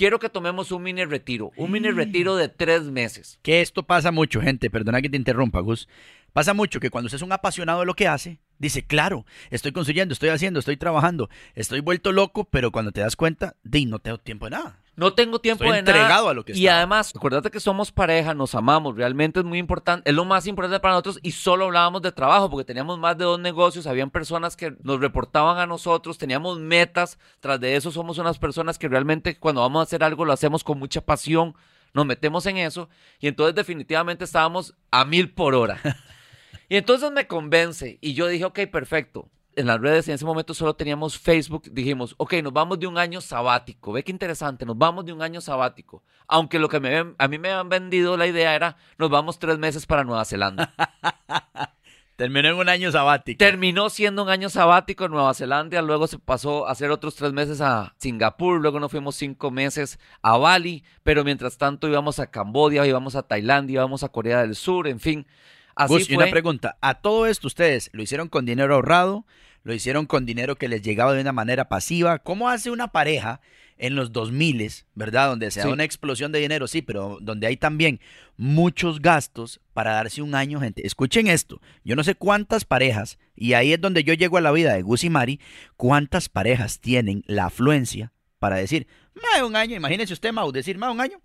quiero 0.00 0.18
que 0.18 0.30
tomemos 0.30 0.72
un 0.72 0.82
mini 0.82 1.04
retiro, 1.04 1.52
un 1.58 1.70
mini 1.70 1.90
retiro 1.90 2.34
de 2.34 2.48
tres 2.48 2.84
meses. 2.84 3.38
Que 3.42 3.60
esto 3.60 3.82
pasa 3.82 4.10
mucho, 4.10 4.40
gente, 4.40 4.70
perdona 4.70 5.02
que 5.02 5.10
te 5.10 5.18
interrumpa, 5.18 5.60
Gus. 5.60 5.90
Pasa 6.32 6.54
mucho 6.54 6.80
que 6.80 6.88
cuando 6.88 7.08
usted 7.08 7.16
es 7.16 7.22
un 7.22 7.32
apasionado 7.32 7.80
de 7.80 7.86
lo 7.86 7.92
que 7.92 8.08
hace, 8.08 8.38
dice, 8.58 8.82
claro, 8.86 9.26
estoy 9.50 9.72
construyendo, 9.72 10.14
estoy 10.14 10.30
haciendo, 10.30 10.58
estoy 10.58 10.78
trabajando, 10.78 11.28
estoy 11.54 11.80
vuelto 11.80 12.12
loco, 12.12 12.44
pero 12.44 12.72
cuando 12.72 12.92
te 12.92 13.02
das 13.02 13.14
cuenta, 13.14 13.56
di, 13.62 13.84
no 13.84 13.98
tengo 13.98 14.16
tiempo 14.16 14.46
de 14.46 14.52
nada. 14.52 14.80
No 15.00 15.14
tengo 15.14 15.38
tiempo 15.38 15.64
Estoy 15.64 15.76
de 15.76 15.78
entregado 15.78 16.24
nada. 16.24 16.30
a 16.32 16.34
lo 16.34 16.44
que 16.44 16.52
y 16.52 16.66
estaba. 16.66 16.76
además, 16.76 17.14
acuérdate 17.16 17.50
que 17.50 17.58
somos 17.58 17.90
pareja, 17.90 18.34
nos 18.34 18.54
amamos, 18.54 18.94
realmente 18.94 19.40
es 19.40 19.46
muy 19.46 19.58
importante, 19.58 20.10
es 20.10 20.14
lo 20.14 20.26
más 20.26 20.46
importante 20.46 20.78
para 20.78 20.92
nosotros 20.92 21.18
y 21.22 21.32
solo 21.32 21.64
hablábamos 21.64 22.02
de 22.02 22.12
trabajo 22.12 22.50
porque 22.50 22.66
teníamos 22.66 22.98
más 22.98 23.16
de 23.16 23.24
dos 23.24 23.40
negocios, 23.40 23.86
habían 23.86 24.10
personas 24.10 24.56
que 24.56 24.76
nos 24.82 25.00
reportaban 25.00 25.56
a 25.56 25.66
nosotros, 25.66 26.18
teníamos 26.18 26.58
metas, 26.58 27.18
tras 27.40 27.58
de 27.58 27.76
eso 27.76 27.90
somos 27.90 28.18
unas 28.18 28.38
personas 28.38 28.78
que 28.78 28.88
realmente 28.88 29.38
cuando 29.38 29.62
vamos 29.62 29.80
a 29.80 29.84
hacer 29.84 30.04
algo 30.04 30.26
lo 30.26 30.34
hacemos 30.34 30.62
con 30.62 30.78
mucha 30.78 31.00
pasión, 31.00 31.54
nos 31.94 32.04
metemos 32.04 32.44
en 32.44 32.58
eso 32.58 32.90
y 33.20 33.28
entonces 33.28 33.54
definitivamente 33.54 34.24
estábamos 34.24 34.74
a 34.90 35.06
mil 35.06 35.32
por 35.32 35.54
hora. 35.54 35.80
y 36.68 36.76
entonces 36.76 37.10
me 37.10 37.26
convence 37.26 37.96
y 38.02 38.12
yo 38.12 38.26
dije, 38.26 38.44
ok, 38.44 38.66
perfecto, 38.70 39.30
en 39.56 39.66
las 39.66 39.80
redes 39.80 40.08
en 40.08 40.14
ese 40.14 40.24
momento 40.24 40.54
solo 40.54 40.74
teníamos 40.74 41.18
Facebook, 41.18 41.64
dijimos, 41.70 42.14
ok, 42.18 42.34
nos 42.42 42.52
vamos 42.52 42.78
de 42.78 42.86
un 42.86 42.98
año 42.98 43.20
sabático. 43.20 43.92
Ve 43.92 44.04
qué 44.04 44.12
interesante, 44.12 44.64
nos 44.64 44.78
vamos 44.78 45.04
de 45.04 45.12
un 45.12 45.22
año 45.22 45.40
sabático. 45.40 46.02
Aunque 46.28 46.58
lo 46.58 46.68
que 46.68 46.80
me, 46.80 47.14
a 47.18 47.28
mí 47.28 47.38
me 47.38 47.50
han 47.50 47.68
vendido 47.68 48.16
la 48.16 48.26
idea 48.26 48.54
era, 48.54 48.76
nos 48.98 49.10
vamos 49.10 49.38
tres 49.38 49.58
meses 49.58 49.86
para 49.86 50.04
Nueva 50.04 50.24
Zelanda. 50.24 50.74
Terminó 52.16 52.50
en 52.50 52.54
un 52.56 52.68
año 52.68 52.92
sabático. 52.92 53.38
Terminó 53.38 53.88
siendo 53.88 54.22
un 54.22 54.28
año 54.28 54.50
sabático 54.50 55.06
en 55.06 55.12
Nueva 55.12 55.32
Zelanda, 55.32 55.80
luego 55.80 56.06
se 56.06 56.18
pasó 56.18 56.68
a 56.68 56.72
hacer 56.72 56.90
otros 56.90 57.14
tres 57.14 57.32
meses 57.32 57.62
a 57.62 57.94
Singapur, 57.96 58.60
luego 58.60 58.78
nos 58.78 58.90
fuimos 58.90 59.16
cinco 59.16 59.50
meses 59.50 59.98
a 60.20 60.36
Bali, 60.36 60.84
pero 61.02 61.24
mientras 61.24 61.56
tanto 61.56 61.88
íbamos 61.88 62.18
a 62.18 62.30
Cambodia, 62.30 62.86
íbamos 62.86 63.16
a 63.16 63.22
Tailandia, 63.22 63.76
íbamos 63.76 64.02
a 64.04 64.10
Corea 64.10 64.42
del 64.42 64.54
Sur, 64.54 64.86
en 64.86 65.00
fin. 65.00 65.26
Así 65.74 65.94
Gus, 65.94 66.10
y 66.10 66.16
una 66.16 66.28
pregunta, 66.30 66.76
¿a 66.80 66.94
todo 67.00 67.26
esto 67.26 67.46
ustedes 67.46 67.90
lo 67.92 68.02
hicieron 68.02 68.28
con 68.28 68.44
dinero 68.46 68.74
ahorrado? 68.74 69.26
¿Lo 69.62 69.74
hicieron 69.74 70.06
con 70.06 70.24
dinero 70.24 70.56
que 70.56 70.68
les 70.68 70.82
llegaba 70.82 71.12
de 71.12 71.20
una 71.20 71.32
manera 71.32 71.68
pasiva? 71.68 72.18
¿Cómo 72.18 72.48
hace 72.48 72.70
una 72.70 72.88
pareja 72.92 73.40
en 73.76 73.94
los 73.94 74.10
2000, 74.12 74.70
verdad? 74.94 75.28
Donde 75.28 75.50
se 75.50 75.60
da 75.60 75.66
Sí. 75.66 75.72
una 75.72 75.84
explosión 75.84 76.32
de 76.32 76.38
dinero, 76.38 76.66
sí, 76.66 76.80
pero 76.80 77.18
donde 77.20 77.46
hay 77.46 77.56
también 77.58 78.00
muchos 78.38 79.02
gastos 79.02 79.60
para 79.74 79.92
darse 79.92 80.22
un 80.22 80.34
año, 80.34 80.60
gente. 80.60 80.86
Escuchen 80.86 81.26
esto, 81.26 81.60
yo 81.84 81.94
no 81.94 82.04
sé 82.04 82.14
cuántas 82.14 82.64
parejas, 82.64 83.18
y 83.36 83.52
ahí 83.52 83.74
es 83.74 83.80
donde 83.80 84.02
yo 84.02 84.14
llego 84.14 84.38
a 84.38 84.40
la 84.40 84.50
vida 84.52 84.72
de 84.72 84.80
Gus 84.82 85.04
y 85.04 85.10
Mari, 85.10 85.40
cuántas 85.76 86.30
parejas 86.30 86.80
tienen 86.80 87.22
la 87.26 87.46
afluencia 87.46 88.12
para 88.38 88.56
decir, 88.56 88.86
más 89.14 89.42
un 89.42 89.56
año, 89.56 89.76
imagínese 89.76 90.14
usted, 90.14 90.32
Mau, 90.32 90.50
decir, 90.52 90.78
más 90.78 90.90
un 90.90 91.02
año, 91.02 91.18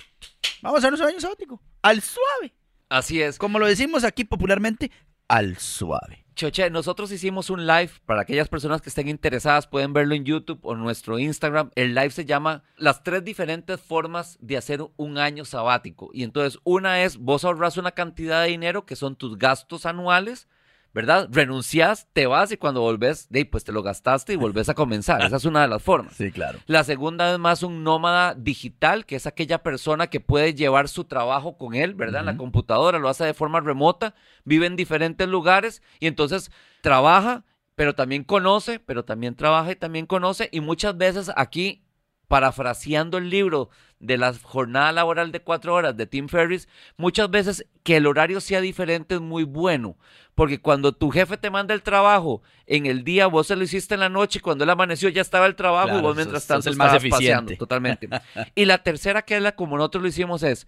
vamos 0.62 0.84
a 0.84 0.88
hacer 0.90 0.94
un 0.94 1.08
año 1.10 1.22
sabático, 1.22 1.62
al 1.82 2.02
suave. 2.02 2.54
Así 2.90 3.22
es. 3.22 3.38
Como 3.38 3.60
lo 3.60 3.68
decimos 3.68 4.04
aquí 4.04 4.24
popularmente, 4.24 4.92
al 5.28 5.58
suave. 5.58 6.26
Choche, 6.36 6.70
nosotros 6.70 7.12
hicimos 7.14 7.50
un 7.50 7.66
live 7.66 7.92
para 8.06 8.22
aquellas 8.22 8.50
personas 8.50 8.82
que 8.82 8.90
estén 8.90 9.08
interesadas, 9.08 9.68
pueden 9.68 9.94
verlo 9.94 10.16
en 10.16 10.26
YouTube 10.26 10.60
o 10.64 10.74
en 10.74 10.80
nuestro 10.80 11.18
Instagram. 11.18 11.72
El 11.76 11.96
live 11.96 12.10
se 12.10 12.26
llama 12.26 12.64
Las 12.76 13.04
tres 13.04 13.24
diferentes 13.24 13.80
formas 13.80 14.38
de 14.42 14.58
hacer 14.58 14.86
un 14.98 15.18
año 15.18 15.46
sabático. 15.46 16.10
Y 16.14 16.24
entonces, 16.24 16.60
una 16.66 17.04
es 17.04 17.18
vos 17.18 17.46
ahorras 17.46 17.78
una 17.78 17.92
cantidad 17.92 18.44
de 18.44 18.50
dinero 18.50 18.86
que 18.86 18.98
son 18.98 19.16
tus 19.16 19.38
gastos 19.38 19.86
anuales, 19.86 20.50
¿verdad? 20.96 21.28
Renuncias, 21.30 22.08
te 22.14 22.26
vas 22.26 22.54
y 22.54 22.58
cuando 22.58 22.80
volvés, 22.80 23.28
ahí, 23.34 23.44
pues 23.44 23.66
te 23.66 23.74
lo 23.74 23.84
gastaste 23.84 24.32
y 24.32 24.38
volvés 24.38 24.70
a 24.70 24.76
comenzar. 24.76 25.22
Esa 25.26 25.36
es 25.36 25.44
una 25.44 25.62
de 25.62 25.68
las 25.68 25.84
formas. 25.84 26.16
Sí, 26.26 26.32
claro. 26.32 26.60
La 26.66 26.86
segunda 26.86 27.34
es 27.34 27.38
más 27.38 27.62
un 27.62 27.84
nómada 27.84 28.34
digital, 28.34 29.06
que 29.06 29.18
es 29.18 29.28
aquella 29.28 29.62
persona 29.62 30.08
que 30.08 30.22
puede 30.22 30.54
llevar 30.54 30.88
su 30.88 31.04
trabajo 31.04 31.58
con 31.58 31.76
él, 31.76 31.94
¿verdad? 31.94 32.22
En 32.22 32.28
la 32.28 32.38
computadora, 32.38 33.00
lo 33.00 33.10
hace 33.10 33.26
de 33.26 33.34
forma 33.34 33.60
remota, 33.60 34.16
vive 34.46 34.66
en 34.68 34.78
diferentes 34.78 35.28
lugares 35.28 35.82
y 36.00 36.08
entonces 36.08 36.50
trabaja, 36.80 37.44
pero 37.76 37.94
también 37.94 38.24
conoce, 38.24 38.80
pero 38.80 39.04
también 39.04 39.36
trabaja 39.36 39.74
y 39.74 39.76
también 39.76 40.06
conoce. 40.06 40.48
Y 40.54 40.62
muchas 40.62 40.96
veces 40.96 41.30
aquí, 41.36 41.84
parafraseando 42.28 43.18
el 43.18 43.30
libro 43.30 43.70
de 44.00 44.18
la 44.18 44.34
jornada 44.34 44.92
laboral 44.92 45.32
de 45.32 45.42
cuatro 45.42 45.74
horas 45.74 45.96
de 45.96 46.06
Tim 46.06 46.28
Ferriss, 46.28 46.68
muchas 46.98 47.30
veces 47.30 47.66
que 47.84 47.98
el 47.98 48.08
horario 48.08 48.42
sea 48.42 48.62
diferente 48.62 49.16
es 49.16 49.22
muy 49.22 49.44
bueno, 49.44 49.98
porque 50.36 50.60
cuando 50.60 50.92
tu 50.92 51.10
jefe 51.12 51.38
te 51.38 51.50
manda 51.50 51.74
el 51.74 51.82
trabajo 51.82 52.42
en 52.66 52.86
el 52.86 53.04
día, 53.04 53.28
vos 53.28 53.48
se 53.48 53.56
lo 53.56 53.64
hiciste 53.64 53.94
en 53.94 54.02
la 54.02 54.10
noche 54.10 54.40
y 54.40 54.42
cuando 54.42 54.64
él 54.64 54.70
amaneció 54.70 55.10
ya 55.10 55.22
estaba 55.22 55.46
el 55.46 55.56
trabajo 55.56 55.88
Claro, 55.88 56.00
y 56.00 56.04
vos 56.04 56.16
mientras 56.16 56.46
tanto 56.46 56.64
sos 56.64 56.72
el 56.74 56.78
más 56.78 56.88
estabas 56.88 57.04
eficiente. 57.04 57.34
paseando, 57.34 57.56
totalmente. 57.58 58.10
y 58.56 58.66
la 58.66 58.84
tercera 58.84 59.22
que 59.22 59.38
es 59.38 59.42
la 59.42 59.56
como 59.56 59.78
nosotros 59.78 60.02
lo 60.02 60.10
hicimos 60.10 60.44
es 60.44 60.68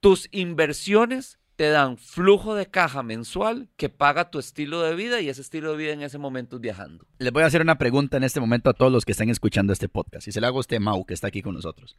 tus 0.00 0.28
inversiones 0.32 1.38
te 1.56 1.70
dan 1.70 1.96
flujo 1.98 2.54
de 2.54 2.66
caja 2.66 3.02
mensual 3.02 3.68
que 3.76 3.88
paga 3.88 4.30
tu 4.30 4.38
estilo 4.38 4.80
de 4.82 4.94
vida 4.94 5.20
y 5.20 5.28
ese 5.28 5.42
estilo 5.42 5.72
de 5.72 5.76
vida 5.76 5.92
en 5.92 6.02
ese 6.02 6.18
momento 6.18 6.56
es 6.56 6.62
viajando. 6.62 7.06
Les 7.18 7.32
voy 7.32 7.42
a 7.42 7.46
hacer 7.46 7.62
una 7.62 7.78
pregunta 7.78 8.16
en 8.16 8.24
este 8.24 8.40
momento 8.40 8.70
a 8.70 8.74
todos 8.74 8.90
los 8.90 9.04
que 9.04 9.12
están 9.12 9.28
escuchando 9.28 9.72
este 9.72 9.88
podcast. 9.88 10.28
Y 10.28 10.32
se 10.32 10.40
la 10.40 10.48
hago 10.48 10.58
a 10.58 10.60
usted, 10.60 10.80
Mau, 10.80 11.04
que 11.04 11.14
está 11.14 11.28
aquí 11.28 11.42
con 11.42 11.54
nosotros. 11.54 11.96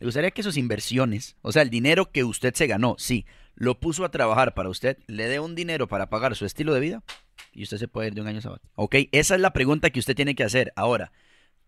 ¿Le 0.00 0.06
gustaría 0.06 0.30
que 0.30 0.42
sus 0.42 0.56
inversiones, 0.56 1.36
o 1.42 1.52
sea, 1.52 1.62
el 1.62 1.70
dinero 1.70 2.10
que 2.10 2.24
usted 2.24 2.54
se 2.54 2.66
ganó, 2.66 2.96
sí, 2.98 3.26
lo 3.54 3.78
puso 3.78 4.04
a 4.04 4.10
trabajar 4.10 4.54
para 4.54 4.68
usted, 4.68 4.98
le 5.06 5.28
dé 5.28 5.38
un 5.38 5.54
dinero 5.54 5.86
para 5.86 6.10
pagar 6.10 6.34
su 6.34 6.46
estilo 6.46 6.74
de 6.74 6.80
vida? 6.80 7.02
Y 7.52 7.62
usted 7.62 7.78
se 7.78 7.88
puede 7.88 8.08
ir 8.08 8.14
de 8.14 8.20
un 8.20 8.26
año 8.26 8.40
sabático. 8.40 8.72
Ok, 8.74 8.96
esa 9.12 9.36
es 9.36 9.40
la 9.40 9.52
pregunta 9.52 9.90
que 9.90 10.00
usted 10.00 10.16
tiene 10.16 10.34
que 10.34 10.42
hacer. 10.42 10.72
Ahora, 10.74 11.12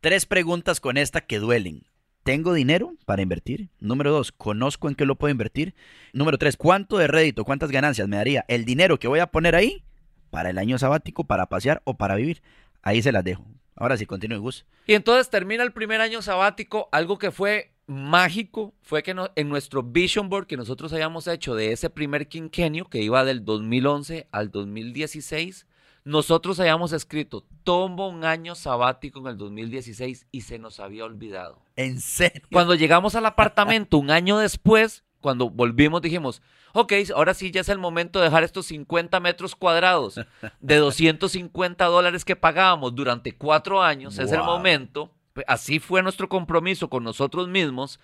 tres 0.00 0.26
preguntas 0.26 0.80
con 0.80 0.96
esta 0.96 1.20
que 1.20 1.38
duelen. 1.38 1.84
¿Tengo 2.26 2.54
dinero 2.54 2.96
para 3.04 3.22
invertir? 3.22 3.68
Número 3.78 4.10
dos, 4.10 4.32
¿conozco 4.32 4.88
en 4.88 4.96
qué 4.96 5.06
lo 5.06 5.14
puedo 5.14 5.30
invertir? 5.30 5.76
Número 6.12 6.38
tres, 6.38 6.56
¿cuánto 6.56 6.98
de 6.98 7.06
rédito, 7.06 7.44
cuántas 7.44 7.70
ganancias 7.70 8.08
me 8.08 8.16
daría 8.16 8.44
el 8.48 8.64
dinero 8.64 8.98
que 8.98 9.06
voy 9.06 9.20
a 9.20 9.28
poner 9.28 9.54
ahí 9.54 9.84
para 10.30 10.50
el 10.50 10.58
año 10.58 10.76
sabático, 10.76 11.22
para 11.22 11.46
pasear 11.46 11.82
o 11.84 11.96
para 11.96 12.16
vivir? 12.16 12.42
Ahí 12.82 13.00
se 13.00 13.12
las 13.12 13.22
dejo. 13.22 13.46
Ahora 13.76 13.96
sí, 13.96 14.06
continúe, 14.06 14.40
Gus. 14.40 14.66
Y 14.88 14.94
entonces 14.94 15.30
termina 15.30 15.62
el 15.62 15.72
primer 15.72 16.00
año 16.00 16.20
sabático, 16.20 16.88
algo 16.90 17.16
que 17.16 17.30
fue 17.30 17.76
mágico 17.86 18.74
fue 18.82 19.04
que 19.04 19.14
en 19.36 19.48
nuestro 19.48 19.84
vision 19.84 20.28
board 20.28 20.48
que 20.48 20.56
nosotros 20.56 20.92
habíamos 20.92 21.28
hecho 21.28 21.54
de 21.54 21.70
ese 21.70 21.90
primer 21.90 22.26
quinquenio 22.26 22.86
que 22.86 23.02
iba 23.02 23.24
del 23.24 23.44
2011 23.44 24.26
al 24.32 24.50
2016, 24.50 25.68
nosotros 26.06 26.60
habíamos 26.60 26.92
escrito, 26.92 27.44
tomo 27.64 28.08
un 28.08 28.24
año 28.24 28.54
sabático 28.54 29.18
en 29.18 29.26
el 29.26 29.36
2016 29.36 30.28
y 30.30 30.42
se 30.42 30.56
nos 30.56 30.78
había 30.78 31.04
olvidado. 31.04 31.60
¿En 31.74 32.00
serio? 32.00 32.42
Cuando 32.52 32.76
llegamos 32.76 33.16
al 33.16 33.26
apartamento 33.26 33.98
un 33.98 34.12
año 34.12 34.38
después, 34.38 35.02
cuando 35.20 35.50
volvimos 35.50 36.00
dijimos, 36.00 36.42
ok, 36.74 36.92
ahora 37.12 37.34
sí 37.34 37.50
ya 37.50 37.62
es 37.62 37.68
el 37.68 37.80
momento 37.80 38.20
de 38.20 38.26
dejar 38.26 38.44
estos 38.44 38.66
50 38.66 39.18
metros 39.18 39.56
cuadrados 39.56 40.20
de 40.60 40.76
250 40.76 41.84
dólares 41.86 42.24
que 42.24 42.36
pagábamos 42.36 42.94
durante 42.94 43.36
cuatro 43.36 43.82
años, 43.82 44.20
es 44.20 44.30
el 44.30 44.44
momento. 44.44 45.10
Así 45.48 45.80
fue 45.80 46.04
nuestro 46.04 46.28
compromiso 46.28 46.88
con 46.88 47.02
nosotros 47.02 47.48
mismos. 47.48 47.98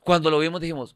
Cuando 0.00 0.30
lo 0.30 0.38
vimos 0.40 0.60
dijimos, 0.60 0.94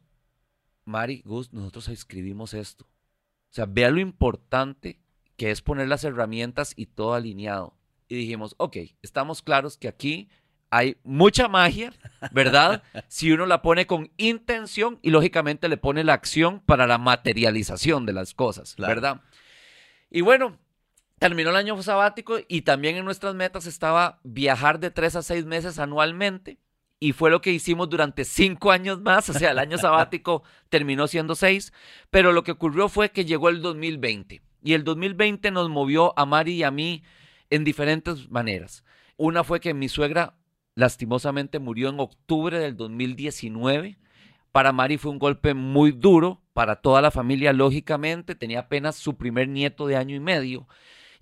Mari, 0.85 1.23
Gus, 1.25 1.55
nosotros 1.55 1.89
escribimos 1.89 2.53
esto. 2.53 2.85
O 2.85 3.55
sea, 3.55 3.65
vea 3.67 3.91
lo 3.91 4.01
importante 4.01 5.02
que 5.43 5.51
es 5.51 5.61
poner 5.61 5.89
las 5.89 6.05
herramientas 6.05 6.73
y 6.77 6.87
todo 6.87 7.15
alineado. 7.15 7.75
Y 8.07 8.15
dijimos, 8.15 8.55
ok, 8.59 8.77
estamos 9.03 9.43
claros 9.43 9.77
que 9.77 9.89
aquí 9.89 10.29
hay 10.71 10.99
mucha 11.03 11.49
magia, 11.49 11.93
¿verdad? 12.31 12.85
si 13.09 13.33
uno 13.33 13.45
la 13.47 13.61
pone 13.61 13.89
con 13.89 14.13
intención 14.19 15.01
y 15.03 15.11
lógicamente 15.11 15.69
le 15.69 15.79
pone 15.79 16.05
la 16.05 16.13
acción 16.13 16.61
para 16.61 16.87
la 16.87 16.97
materialización 16.97 18.07
de 18.07 18.13
las 18.13 18.35
cosas, 18.35 18.77
¿verdad? 18.77 19.23
Y 20.11 20.21
bueno, 20.21 20.61
terminó 21.19 21.51
el 21.51 21.57
año 21.57 21.83
sabático 21.83 22.37
y 22.47 22.63
también 22.63 22.95
en 22.95 23.05
nuestras 23.05 23.35
metas 23.35 23.67
estaba 23.67 24.21
viajar 24.23 24.79
de 24.79 24.93
tres 24.93 25.17
a 25.17 25.23
seis 25.23 25.45
meses 25.45 25.81
anualmente. 25.81 26.61
Y 27.01 27.15
fue 27.15 27.31
lo 27.31 27.41
que 27.41 27.51
hicimos 27.51 27.91
durante 27.91 28.25
cinco 28.25 28.71
años 28.71 29.01
más, 29.01 29.29
o 29.29 29.33
sea, 29.33 29.51
el 29.51 29.59
año 29.59 29.77
sabático 29.77 30.45
terminó 30.69 31.09
siendo 31.09 31.35
seis, 31.35 31.73
pero 32.11 32.31
lo 32.31 32.45
que 32.45 32.53
ocurrió 32.53 32.89
fue 32.89 33.11
que 33.11 33.25
llegó 33.25 33.49
el 33.49 33.61
2020 33.61 34.41
y 34.63 34.75
el 34.75 34.85
2020 34.85 35.51
nos 35.51 35.69
movió 35.69 36.19
a 36.19 36.27
Mari 36.27 36.55
y 36.55 36.63
a 36.63 36.71
mí 36.71 37.03
en 37.51 37.65
diferentes 37.65 38.31
maneras. 38.31 38.85
Una 39.17 39.45
fue 39.45 39.61
que 39.61 39.75
mi 39.75 39.89
suegra 39.89 40.35
lastimosamente 40.75 41.59
murió 41.59 41.91
en 41.91 42.01
octubre 42.01 42.59
del 42.59 42.77
2019. 42.77 43.99
Para 44.53 44.73
Mari 44.73 44.99
fue 44.99 45.11
un 45.11 45.19
golpe 45.19 45.55
muy 45.55 45.93
duro, 45.93 46.43
para 46.53 46.77
toda 46.77 47.01
la 47.01 47.11
familia 47.11 47.53
lógicamente, 47.53 48.35
tenía 48.35 48.61
apenas 48.61 48.97
su 48.97 49.17
primer 49.17 49.49
nieto 49.49 49.87
de 49.87 49.97
año 49.97 50.15
y 50.15 50.21
medio. 50.21 50.67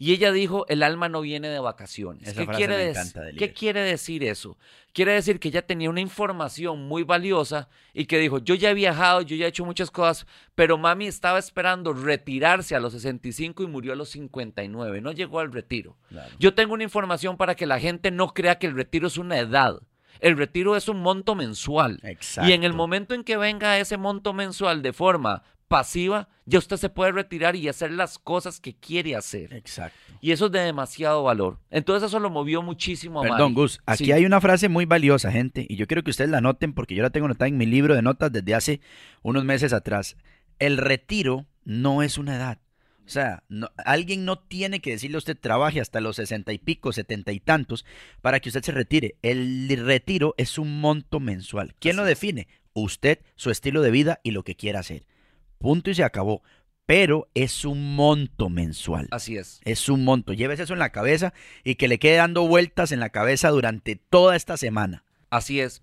Y 0.02 0.14
ella 0.14 0.32
dijo, 0.32 0.64
el 0.68 0.82
alma 0.82 1.10
no 1.10 1.20
viene 1.20 1.48
de 1.48 1.58
vacaciones. 1.58 2.32
¿Qué, 2.32 2.46
quiere, 2.46 2.94
¿Qué 3.36 3.52
quiere 3.52 3.82
decir 3.82 4.24
eso? 4.24 4.56
Quiere 4.94 5.12
decir 5.12 5.38
que 5.38 5.48
ella 5.48 5.60
tenía 5.60 5.90
una 5.90 6.00
información 6.00 6.88
muy 6.88 7.02
valiosa 7.02 7.68
y 7.92 8.06
que 8.06 8.18
dijo, 8.18 8.38
yo 8.38 8.54
ya 8.54 8.70
he 8.70 8.74
viajado, 8.74 9.20
yo 9.20 9.36
ya 9.36 9.44
he 9.44 9.50
hecho 9.50 9.66
muchas 9.66 9.90
cosas, 9.90 10.26
pero 10.54 10.78
mami 10.78 11.06
estaba 11.06 11.38
esperando 11.38 11.92
retirarse 11.92 12.74
a 12.74 12.80
los 12.80 12.94
65 12.94 13.62
y 13.62 13.66
murió 13.66 13.92
a 13.92 13.96
los 13.96 14.08
59, 14.08 15.02
no 15.02 15.12
llegó 15.12 15.38
al 15.38 15.52
retiro. 15.52 15.98
Yo 16.38 16.54
tengo 16.54 16.72
una 16.72 16.84
información 16.84 17.36
para 17.36 17.54
que 17.54 17.66
la 17.66 17.78
gente 17.78 18.10
no 18.10 18.32
crea 18.32 18.58
que 18.58 18.68
el 18.68 18.74
retiro 18.74 19.06
es 19.06 19.18
una 19.18 19.38
edad. 19.38 19.82
El 20.20 20.38
retiro 20.38 20.76
es 20.76 20.88
un 20.88 21.02
monto 21.02 21.34
mensual. 21.34 22.00
Y 22.42 22.52
en 22.52 22.64
el 22.64 22.72
momento 22.72 23.14
en 23.14 23.22
que 23.22 23.36
venga 23.36 23.78
ese 23.78 23.98
monto 23.98 24.32
mensual 24.32 24.80
de 24.80 24.94
forma 24.94 25.42
pasiva, 25.70 26.28
ya 26.46 26.58
usted 26.58 26.78
se 26.78 26.88
puede 26.88 27.12
retirar 27.12 27.54
y 27.54 27.68
hacer 27.68 27.92
las 27.92 28.18
cosas 28.18 28.58
que 28.58 28.74
quiere 28.74 29.14
hacer. 29.14 29.54
Exacto. 29.54 29.96
Y 30.20 30.32
eso 30.32 30.46
es 30.46 30.52
de 30.52 30.58
demasiado 30.58 31.22
valor. 31.22 31.60
Entonces 31.70 32.08
eso 32.08 32.18
lo 32.18 32.28
movió 32.28 32.60
muchísimo 32.60 33.20
a 33.20 33.22
Perdón, 33.22 33.54
Gus, 33.54 33.80
aquí 33.86 34.10
hay 34.10 34.26
una 34.26 34.40
frase 34.40 34.68
muy 34.68 34.84
valiosa, 34.84 35.30
gente, 35.30 35.64
y 35.68 35.76
yo 35.76 35.86
quiero 35.86 36.02
que 36.02 36.10
ustedes 36.10 36.28
la 36.28 36.40
noten 36.40 36.72
porque 36.72 36.96
yo 36.96 37.04
la 37.04 37.10
tengo 37.10 37.26
anotada 37.26 37.46
en 37.46 37.56
mi 37.56 37.66
libro 37.66 37.94
de 37.94 38.02
notas 38.02 38.32
desde 38.32 38.52
hace 38.56 38.80
unos 39.22 39.44
meses 39.44 39.72
atrás. 39.72 40.16
El 40.58 40.76
retiro 40.76 41.46
no 41.64 42.02
es 42.02 42.18
una 42.18 42.34
edad. 42.34 42.58
O 43.06 43.08
sea, 43.08 43.44
alguien 43.84 44.24
no 44.24 44.40
tiene 44.40 44.80
que 44.80 44.90
decirle 44.90 45.18
a 45.18 45.18
usted 45.18 45.38
trabaje 45.38 45.80
hasta 45.80 46.00
los 46.00 46.16
sesenta 46.16 46.52
y 46.52 46.58
pico, 46.58 46.90
setenta 46.90 47.30
y 47.30 47.38
tantos, 47.38 47.86
para 48.22 48.40
que 48.40 48.48
usted 48.48 48.64
se 48.64 48.72
retire. 48.72 49.14
El 49.22 49.68
retiro 49.84 50.34
es 50.36 50.58
un 50.58 50.80
monto 50.80 51.20
mensual. 51.20 51.76
¿Quién 51.78 51.94
lo 51.94 52.04
define? 52.04 52.48
Usted, 52.72 53.20
su 53.36 53.52
estilo 53.52 53.82
de 53.82 53.92
vida 53.92 54.20
y 54.24 54.32
lo 54.32 54.42
que 54.42 54.56
quiera 54.56 54.80
hacer. 54.80 55.06
Punto 55.60 55.90
y 55.90 55.94
se 55.94 56.02
acabó. 56.02 56.42
Pero 56.86 57.28
es 57.34 57.64
un 57.66 57.94
monto 57.94 58.48
mensual. 58.48 59.08
Así 59.10 59.36
es. 59.36 59.60
Es 59.64 59.88
un 59.90 60.04
monto. 60.04 60.32
Llévese 60.32 60.64
eso 60.64 60.72
en 60.72 60.78
la 60.78 60.90
cabeza 60.90 61.34
y 61.62 61.74
que 61.74 61.86
le 61.86 61.98
quede 61.98 62.16
dando 62.16 62.48
vueltas 62.48 62.90
en 62.92 62.98
la 62.98 63.10
cabeza 63.10 63.50
durante 63.50 63.94
toda 63.94 64.34
esta 64.34 64.56
semana. 64.56 65.04
Así 65.28 65.60
es. 65.60 65.82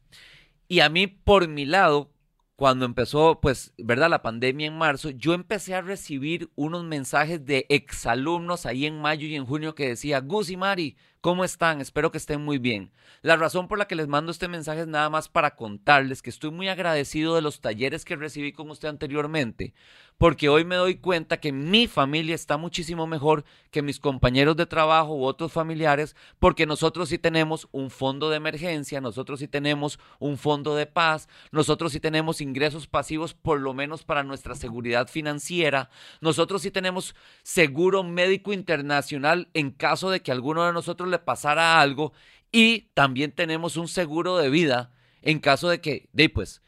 Y 0.67 0.81
a 0.81 0.89
mí, 0.89 1.05
por 1.05 1.47
mi 1.47 1.65
lado, 1.65 2.11
cuando 2.57 2.85
empezó, 2.85 3.39
pues, 3.39 3.73
¿verdad? 3.77 4.09
La 4.09 4.23
pandemia 4.23 4.65
en 4.65 4.77
marzo, 4.77 5.11
yo 5.11 5.35
empecé 5.35 5.75
a 5.75 5.81
recibir 5.81 6.49
unos 6.55 6.83
mensajes 6.83 7.45
de 7.45 7.67
exalumnos 7.69 8.65
ahí 8.65 8.87
en 8.87 8.99
mayo 8.99 9.27
y 9.27 9.35
en 9.35 9.45
junio 9.45 9.75
que 9.75 9.89
decía, 9.89 10.21
Gus 10.21 10.49
y 10.49 10.57
Mari, 10.57 10.97
¿cómo 11.27 11.43
están? 11.43 11.81
Espero 11.81 12.09
que 12.09 12.19
estén 12.19 12.41
muy 12.41 12.57
bien. 12.57 12.89
La 13.21 13.35
razón 13.35 13.67
por 13.67 13.77
la 13.77 13.85
que 13.85 13.95
les 13.95 14.07
mando 14.07 14.31
este 14.31 14.47
mensaje 14.47 14.79
es 14.79 14.87
nada 14.87 15.09
más 15.09 15.27
para 15.27 15.57
contarles 15.57 16.21
que 16.21 16.29
estoy 16.29 16.51
muy 16.51 16.69
agradecido 16.69 17.35
de 17.35 17.41
los 17.41 17.59
talleres 17.59 18.05
que 18.05 18.15
recibí 18.15 18.53
con 18.53 18.69
usted 18.69 18.87
anteriormente, 18.87 19.73
porque 20.17 20.47
hoy 20.47 20.63
me 20.63 20.75
doy 20.75 20.95
cuenta 20.95 21.41
que 21.41 21.51
mi 21.51 21.87
familia 21.87 22.33
está 22.33 22.55
muchísimo 22.55 23.07
mejor 23.07 23.43
que 23.71 23.81
mis 23.81 23.99
compañeros 23.99 24.55
de 24.55 24.67
trabajo 24.67 25.15
u 25.15 25.25
otros 25.25 25.51
familiares, 25.51 26.15
porque 26.39 26.65
nosotros 26.65 27.09
sí 27.09 27.17
tenemos 27.17 27.67
un 27.73 27.89
fondo 27.89 28.29
de 28.29 28.37
emergencia, 28.37 29.01
nosotros 29.01 29.39
sí 29.41 29.49
tenemos 29.49 29.99
un 30.19 30.37
fondo 30.37 30.75
de 30.75 30.85
paz, 30.85 31.27
nosotros 31.51 31.91
sí 31.91 31.99
tenemos 31.99 32.39
ingresos 32.39 32.87
pasivos 32.87 33.33
por 33.33 33.59
lo 33.59 33.73
menos 33.73 34.05
para 34.05 34.23
nuestra 34.23 34.55
seguridad 34.55 35.09
financiera, 35.09 35.89
nosotros 36.21 36.61
sí 36.61 36.71
tenemos 36.71 37.15
seguro 37.43 38.03
médico 38.03 38.53
internacional 38.53 39.49
en 39.53 39.71
caso 39.71 40.09
de 40.09 40.21
que 40.21 40.31
alguno 40.31 40.65
de 40.65 40.71
nosotros 40.71 41.09
le 41.09 41.16
pasara 41.23 41.79
algo 41.79 42.13
y 42.51 42.89
también 42.93 43.31
tenemos 43.31 43.77
un 43.77 43.87
seguro 43.87 44.37
de 44.37 44.49
vida 44.49 44.91
en 45.21 45.39
caso 45.39 45.69
de 45.69 45.81
que, 45.81 46.09
de 46.13 46.29
pues, 46.29 46.61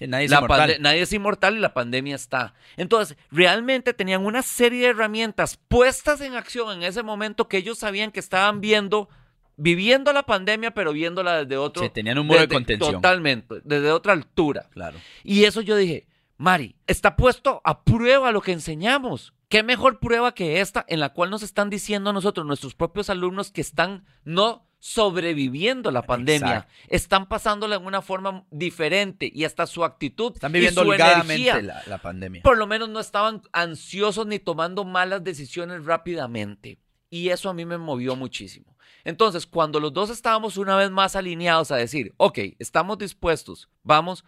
nadie, 0.00 0.26
es 1.00 1.12
inmortal. 1.12 1.56
y 1.56 1.60
la 1.60 1.74
pandemia 1.74 2.14
está. 2.14 2.54
Entonces, 2.76 3.16
realmente 3.30 3.92
tenían 3.94 4.24
una 4.24 4.42
serie 4.42 4.82
de 4.82 4.88
herramientas 4.88 5.58
puestas 5.68 6.20
en 6.20 6.34
acción 6.34 6.76
en 6.76 6.82
ese 6.82 7.02
momento 7.02 7.48
que 7.48 7.58
ellos 7.58 7.78
sabían 7.78 8.10
que 8.10 8.20
estaban 8.20 8.60
viendo, 8.60 9.08
viviendo 9.56 10.12
la 10.12 10.24
pandemia, 10.24 10.72
pero 10.72 10.92
viéndola 10.92 11.44
desde 11.44 11.56
otro. 11.56 11.82
Sí, 11.82 11.90
tenían 11.90 12.18
un 12.18 12.26
muro 12.26 12.40
de 12.40 12.48
contención. 12.48 12.94
Totalmente, 12.94 13.56
desde 13.64 13.90
otra 13.90 14.12
altura. 14.12 14.68
Claro. 14.70 14.98
Y 15.22 15.44
eso 15.44 15.60
yo 15.60 15.76
dije, 15.76 16.06
Mari, 16.36 16.76
está 16.86 17.16
puesto 17.16 17.60
a 17.64 17.84
prueba 17.84 18.32
lo 18.32 18.40
que 18.40 18.52
enseñamos. 18.52 19.32
¿Qué 19.54 19.62
mejor 19.62 20.00
prueba 20.00 20.34
que 20.34 20.60
esta 20.60 20.84
en 20.88 20.98
la 20.98 21.10
cual 21.10 21.30
nos 21.30 21.44
están 21.44 21.70
diciendo 21.70 22.10
a 22.10 22.12
nosotros, 22.12 22.44
nuestros 22.44 22.74
propios 22.74 23.08
alumnos, 23.08 23.52
que 23.52 23.60
están 23.60 24.04
no 24.24 24.68
sobreviviendo 24.80 25.92
la 25.92 26.02
pandemia, 26.02 26.66
están 26.88 27.28
pasándola 27.28 27.76
en 27.76 27.86
una 27.86 28.02
forma 28.02 28.46
diferente 28.50 29.30
y 29.32 29.44
hasta 29.44 29.68
su 29.68 29.84
actitud 29.84 30.32
están 30.34 30.50
viviendo 30.50 30.82
y 30.82 30.86
su 30.86 30.92
energía, 30.92 31.62
la, 31.86 31.98
pandemia. 31.98 32.42
Por 32.42 32.58
lo 32.58 32.66
menos 32.66 32.88
no 32.88 32.98
estaban 32.98 33.42
ansiosos 33.52 34.26
ni 34.26 34.40
tomando 34.40 34.82
malas 34.82 35.22
decisiones 35.22 35.84
rápidamente. 35.84 36.80
Y 37.08 37.28
eso 37.28 37.48
a 37.48 37.54
mí 37.54 37.64
me 37.64 37.78
movió 37.78 38.16
muchísimo. 38.16 38.76
Entonces, 39.04 39.46
cuando 39.46 39.78
los 39.78 39.92
dos 39.92 40.10
estábamos 40.10 40.56
una 40.56 40.74
vez 40.74 40.90
más 40.90 41.14
alineados 41.14 41.70
a 41.70 41.76
decir, 41.76 42.12
ok, 42.16 42.40
estamos 42.58 42.98
dispuestos, 42.98 43.68
vamos, 43.84 44.24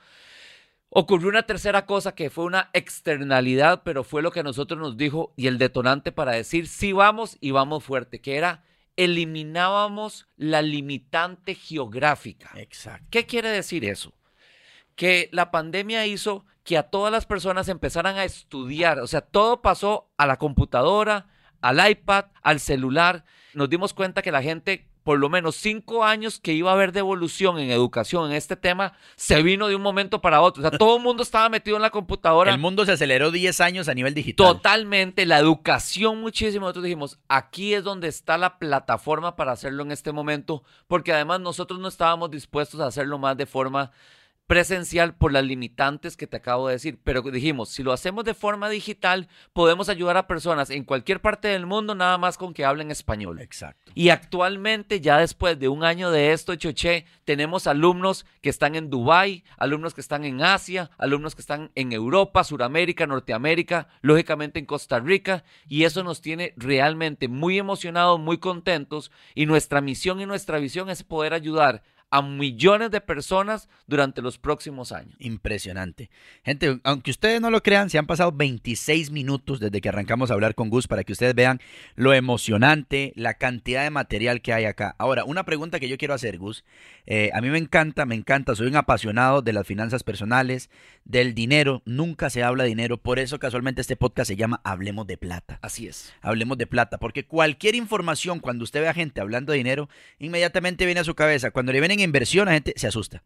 ocurrió 0.98 1.28
una 1.28 1.42
tercera 1.42 1.84
cosa 1.84 2.14
que 2.14 2.30
fue 2.30 2.46
una 2.46 2.70
externalidad, 2.72 3.82
pero 3.84 4.02
fue 4.02 4.22
lo 4.22 4.30
que 4.30 4.40
a 4.40 4.42
nosotros 4.42 4.80
nos 4.80 4.96
dijo 4.96 5.34
y 5.36 5.46
el 5.46 5.58
detonante 5.58 6.10
para 6.10 6.32
decir, 6.32 6.68
sí 6.68 6.92
vamos 6.92 7.36
y 7.42 7.50
vamos 7.50 7.84
fuerte, 7.84 8.22
que 8.22 8.36
era 8.38 8.64
eliminábamos 8.96 10.26
la 10.38 10.62
limitante 10.62 11.54
geográfica. 11.54 12.50
Exacto. 12.54 13.08
¿Qué 13.10 13.26
quiere 13.26 13.50
decir 13.50 13.84
eso? 13.84 14.14
Que 14.94 15.28
la 15.32 15.50
pandemia 15.50 16.06
hizo 16.06 16.46
que 16.64 16.78
a 16.78 16.84
todas 16.84 17.12
las 17.12 17.26
personas 17.26 17.68
empezaran 17.68 18.16
a 18.16 18.24
estudiar. 18.24 19.00
O 19.00 19.06
sea, 19.06 19.20
todo 19.20 19.60
pasó 19.60 20.08
a 20.16 20.24
la 20.24 20.38
computadora, 20.38 21.26
al 21.60 21.90
iPad, 21.90 22.24
al 22.40 22.58
celular. 22.58 23.26
Nos 23.52 23.68
dimos 23.68 23.92
cuenta 23.92 24.22
que 24.22 24.32
la 24.32 24.42
gente 24.42 24.88
por 25.06 25.20
lo 25.20 25.28
menos 25.28 25.54
cinco 25.54 26.02
años 26.02 26.40
que 26.40 26.52
iba 26.52 26.72
a 26.72 26.74
haber 26.74 26.90
devolución 26.90 27.60
en 27.60 27.70
educación 27.70 28.28
en 28.28 28.36
este 28.36 28.56
tema, 28.56 28.94
se 29.14 29.40
vino 29.40 29.68
de 29.68 29.76
un 29.76 29.82
momento 29.82 30.20
para 30.20 30.40
otro. 30.40 30.66
O 30.66 30.68
sea, 30.68 30.76
todo 30.76 30.96
el 30.96 31.02
mundo 31.04 31.22
estaba 31.22 31.48
metido 31.48 31.76
en 31.76 31.82
la 31.82 31.90
computadora. 31.90 32.52
El 32.52 32.58
mundo 32.58 32.84
se 32.84 32.90
aceleró 32.90 33.30
10 33.30 33.60
años 33.60 33.88
a 33.88 33.94
nivel 33.94 34.14
digital. 34.14 34.48
Totalmente, 34.48 35.24
la 35.24 35.38
educación 35.38 36.20
muchísimo. 36.20 36.64
Nosotros 36.64 36.86
dijimos, 36.86 37.20
aquí 37.28 37.72
es 37.74 37.84
donde 37.84 38.08
está 38.08 38.36
la 38.36 38.58
plataforma 38.58 39.36
para 39.36 39.52
hacerlo 39.52 39.84
en 39.84 39.92
este 39.92 40.10
momento, 40.10 40.64
porque 40.88 41.12
además 41.12 41.38
nosotros 41.38 41.78
no 41.78 41.86
estábamos 41.86 42.32
dispuestos 42.32 42.80
a 42.80 42.88
hacerlo 42.88 43.16
más 43.16 43.36
de 43.36 43.46
forma 43.46 43.92
presencial 44.46 45.14
por 45.14 45.32
las 45.32 45.44
limitantes 45.44 46.16
que 46.16 46.26
te 46.26 46.36
acabo 46.36 46.68
de 46.68 46.74
decir, 46.74 46.98
pero 47.02 47.22
dijimos, 47.22 47.70
si 47.70 47.82
lo 47.82 47.92
hacemos 47.92 48.24
de 48.24 48.34
forma 48.34 48.68
digital, 48.68 49.28
podemos 49.52 49.88
ayudar 49.88 50.16
a 50.16 50.26
personas 50.26 50.70
en 50.70 50.84
cualquier 50.84 51.20
parte 51.20 51.48
del 51.48 51.66
mundo 51.66 51.94
nada 51.94 52.16
más 52.16 52.38
con 52.38 52.54
que 52.54 52.64
hablen 52.64 52.90
español. 52.90 53.40
Exacto. 53.40 53.90
Y 53.94 54.10
actualmente, 54.10 55.00
ya 55.00 55.18
después 55.18 55.58
de 55.58 55.68
un 55.68 55.82
año 55.82 56.10
de 56.10 56.32
esto, 56.32 56.54
Choché, 56.54 57.06
tenemos 57.24 57.66
alumnos 57.66 58.24
que 58.40 58.50
están 58.50 58.76
en 58.76 58.88
Dubái, 58.88 59.42
alumnos 59.58 59.94
que 59.94 60.00
están 60.00 60.24
en 60.24 60.42
Asia, 60.42 60.90
alumnos 60.96 61.34
que 61.34 61.40
están 61.40 61.72
en 61.74 61.92
Europa, 61.92 62.44
Suramérica, 62.44 63.06
Norteamérica, 63.06 63.88
lógicamente 64.00 64.60
en 64.60 64.66
Costa 64.66 65.00
Rica, 65.00 65.42
y 65.68 65.84
eso 65.84 66.04
nos 66.04 66.20
tiene 66.20 66.54
realmente 66.56 67.26
muy 67.28 67.58
emocionados, 67.58 68.20
muy 68.20 68.38
contentos, 68.38 69.10
y 69.34 69.46
nuestra 69.46 69.80
misión 69.80 70.20
y 70.20 70.26
nuestra 70.26 70.58
visión 70.58 70.88
es 70.88 71.02
poder 71.02 71.34
ayudar 71.34 71.82
a 72.16 72.22
millones 72.22 72.90
de 72.90 73.02
personas 73.02 73.68
durante 73.86 74.22
los 74.22 74.38
próximos 74.38 74.90
años. 74.90 75.14
Impresionante. 75.18 76.08
Gente, 76.42 76.80
aunque 76.82 77.10
ustedes 77.10 77.42
no 77.42 77.50
lo 77.50 77.62
crean, 77.62 77.90
se 77.90 77.98
han 77.98 78.06
pasado 78.06 78.32
26 78.32 79.10
minutos 79.10 79.60
desde 79.60 79.82
que 79.82 79.90
arrancamos 79.90 80.30
a 80.30 80.34
hablar 80.34 80.54
con 80.54 80.70
Gus 80.70 80.88
para 80.88 81.04
que 81.04 81.12
ustedes 81.12 81.34
vean 81.34 81.60
lo 81.94 82.14
emocionante, 82.14 83.12
la 83.16 83.34
cantidad 83.34 83.82
de 83.84 83.90
material 83.90 84.40
que 84.40 84.54
hay 84.54 84.64
acá. 84.64 84.94
Ahora, 84.98 85.24
una 85.24 85.44
pregunta 85.44 85.78
que 85.78 85.90
yo 85.90 85.98
quiero 85.98 86.14
hacer, 86.14 86.38
Gus. 86.38 86.64
Eh, 87.04 87.30
a 87.34 87.42
mí 87.42 87.50
me 87.50 87.58
encanta, 87.58 88.06
me 88.06 88.14
encanta, 88.14 88.56
soy 88.56 88.68
un 88.68 88.76
apasionado 88.76 89.42
de 89.42 89.52
las 89.52 89.66
finanzas 89.66 90.02
personales, 90.02 90.70
del 91.04 91.34
dinero. 91.34 91.82
Nunca 91.84 92.30
se 92.30 92.42
habla 92.42 92.64
de 92.64 92.70
dinero, 92.70 92.96
por 92.96 93.18
eso 93.18 93.38
casualmente 93.38 93.82
este 93.82 93.96
podcast 93.96 94.28
se 94.28 94.36
llama 94.36 94.62
Hablemos 94.64 95.06
de 95.06 95.18
Plata. 95.18 95.58
Así 95.60 95.86
es. 95.86 96.14
Hablemos 96.22 96.56
de 96.56 96.66
Plata, 96.66 96.96
porque 96.96 97.26
cualquier 97.26 97.74
información, 97.74 98.40
cuando 98.40 98.64
usted 98.64 98.80
ve 98.80 98.88
a 98.88 98.94
gente 98.94 99.20
hablando 99.20 99.52
de 99.52 99.58
dinero, 99.58 99.90
inmediatamente 100.18 100.86
viene 100.86 101.00
a 101.00 101.04
su 101.04 101.14
cabeza. 101.14 101.50
Cuando 101.50 101.72
le 101.72 101.80
vienen 101.80 102.00
inversión, 102.06 102.46
la 102.46 102.52
gente 102.52 102.72
se 102.76 102.86
asusta. 102.86 103.22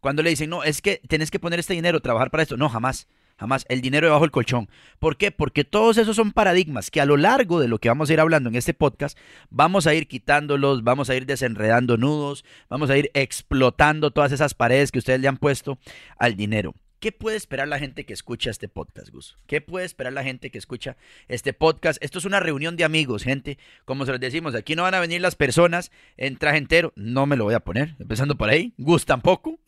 Cuando 0.00 0.22
le 0.22 0.30
dicen, 0.30 0.50
no, 0.50 0.64
es 0.64 0.82
que 0.82 1.00
tenés 1.06 1.30
que 1.30 1.38
poner 1.38 1.60
este 1.60 1.74
dinero, 1.74 2.00
trabajar 2.00 2.30
para 2.32 2.42
esto. 2.42 2.56
No, 2.56 2.68
jamás. 2.68 3.06
Jamás. 3.38 3.64
El 3.68 3.80
dinero 3.80 4.08
debajo 4.08 4.24
del 4.24 4.32
colchón. 4.32 4.68
¿Por 4.98 5.16
qué? 5.16 5.30
Porque 5.30 5.64
todos 5.64 5.96
esos 5.96 6.16
son 6.16 6.32
paradigmas 6.32 6.90
que 6.90 7.00
a 7.00 7.06
lo 7.06 7.16
largo 7.16 7.60
de 7.60 7.68
lo 7.68 7.78
que 7.78 7.88
vamos 7.88 8.10
a 8.10 8.12
ir 8.12 8.20
hablando 8.20 8.48
en 8.48 8.56
este 8.56 8.74
podcast, 8.74 9.16
vamos 9.48 9.86
a 9.86 9.94
ir 9.94 10.08
quitándolos, 10.08 10.82
vamos 10.82 11.08
a 11.08 11.14
ir 11.14 11.24
desenredando 11.24 11.96
nudos, 11.96 12.44
vamos 12.68 12.90
a 12.90 12.98
ir 12.98 13.10
explotando 13.14 14.10
todas 14.10 14.32
esas 14.32 14.54
paredes 14.54 14.90
que 14.90 14.98
ustedes 14.98 15.20
le 15.20 15.28
han 15.28 15.36
puesto 15.36 15.78
al 16.18 16.36
dinero. 16.36 16.74
¿Qué 17.02 17.10
puede 17.10 17.36
esperar 17.36 17.66
la 17.66 17.80
gente 17.80 18.04
que 18.04 18.12
escucha 18.12 18.48
este 18.48 18.68
podcast, 18.68 19.08
Gus? 19.08 19.36
¿Qué 19.48 19.60
puede 19.60 19.84
esperar 19.84 20.12
la 20.12 20.22
gente 20.22 20.50
que 20.52 20.58
escucha 20.58 20.96
este 21.26 21.52
podcast? 21.52 22.00
Esto 22.00 22.20
es 22.20 22.24
una 22.24 22.38
reunión 22.38 22.76
de 22.76 22.84
amigos, 22.84 23.24
gente. 23.24 23.58
Como 23.84 24.06
se 24.06 24.12
los 24.12 24.20
decimos, 24.20 24.54
aquí 24.54 24.76
no 24.76 24.84
van 24.84 24.94
a 24.94 25.00
venir 25.00 25.20
las 25.20 25.34
personas 25.34 25.90
en 26.16 26.36
traje 26.36 26.58
entero. 26.58 26.92
No 26.94 27.26
me 27.26 27.34
lo 27.34 27.42
voy 27.42 27.54
a 27.54 27.58
poner, 27.58 27.96
empezando 27.98 28.36
por 28.36 28.50
ahí. 28.50 28.72
Gus 28.78 29.04
tampoco. 29.04 29.58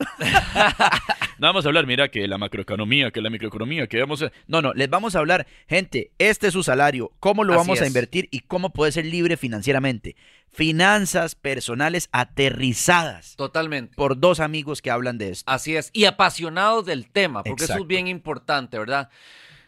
no 1.37 1.47
vamos 1.47 1.65
a 1.65 1.67
hablar, 1.67 1.85
mira, 1.85 2.07
que 2.07 2.25
la 2.25 2.37
macroeconomía, 2.37 3.11
que 3.11 3.19
la 3.19 3.29
microeconomía, 3.29 3.87
que 3.87 3.99
vamos 3.99 4.21
a... 4.21 4.31
No, 4.47 4.61
no, 4.61 4.73
les 4.73 4.89
vamos 4.89 5.17
a 5.17 5.19
hablar, 5.19 5.45
gente, 5.67 6.11
este 6.19 6.47
es 6.47 6.53
su 6.53 6.63
salario, 6.63 7.11
cómo 7.19 7.43
lo 7.43 7.51
Así 7.51 7.57
vamos 7.57 7.81
a 7.81 7.87
invertir 7.87 8.29
y 8.31 8.39
cómo 8.39 8.69
puede 8.69 8.93
ser 8.93 9.05
libre 9.05 9.35
financieramente. 9.35 10.15
Finanzas 10.55 11.35
personales 11.35 12.07
aterrizadas 12.11 13.35
Totalmente. 13.35 13.95
por 13.95 14.19
dos 14.19 14.39
amigos 14.39 14.81
que 14.81 14.89
hablan 14.89 15.17
de 15.17 15.29
esto. 15.31 15.51
Así 15.51 15.75
es. 15.75 15.89
Y 15.93 16.05
apasionados 16.05 16.85
del 16.85 17.11
tema, 17.11 17.43
porque 17.43 17.65
eso 17.65 17.77
es 17.77 17.87
bien 17.87 18.07
importante, 18.07 18.79
¿verdad? 18.79 19.09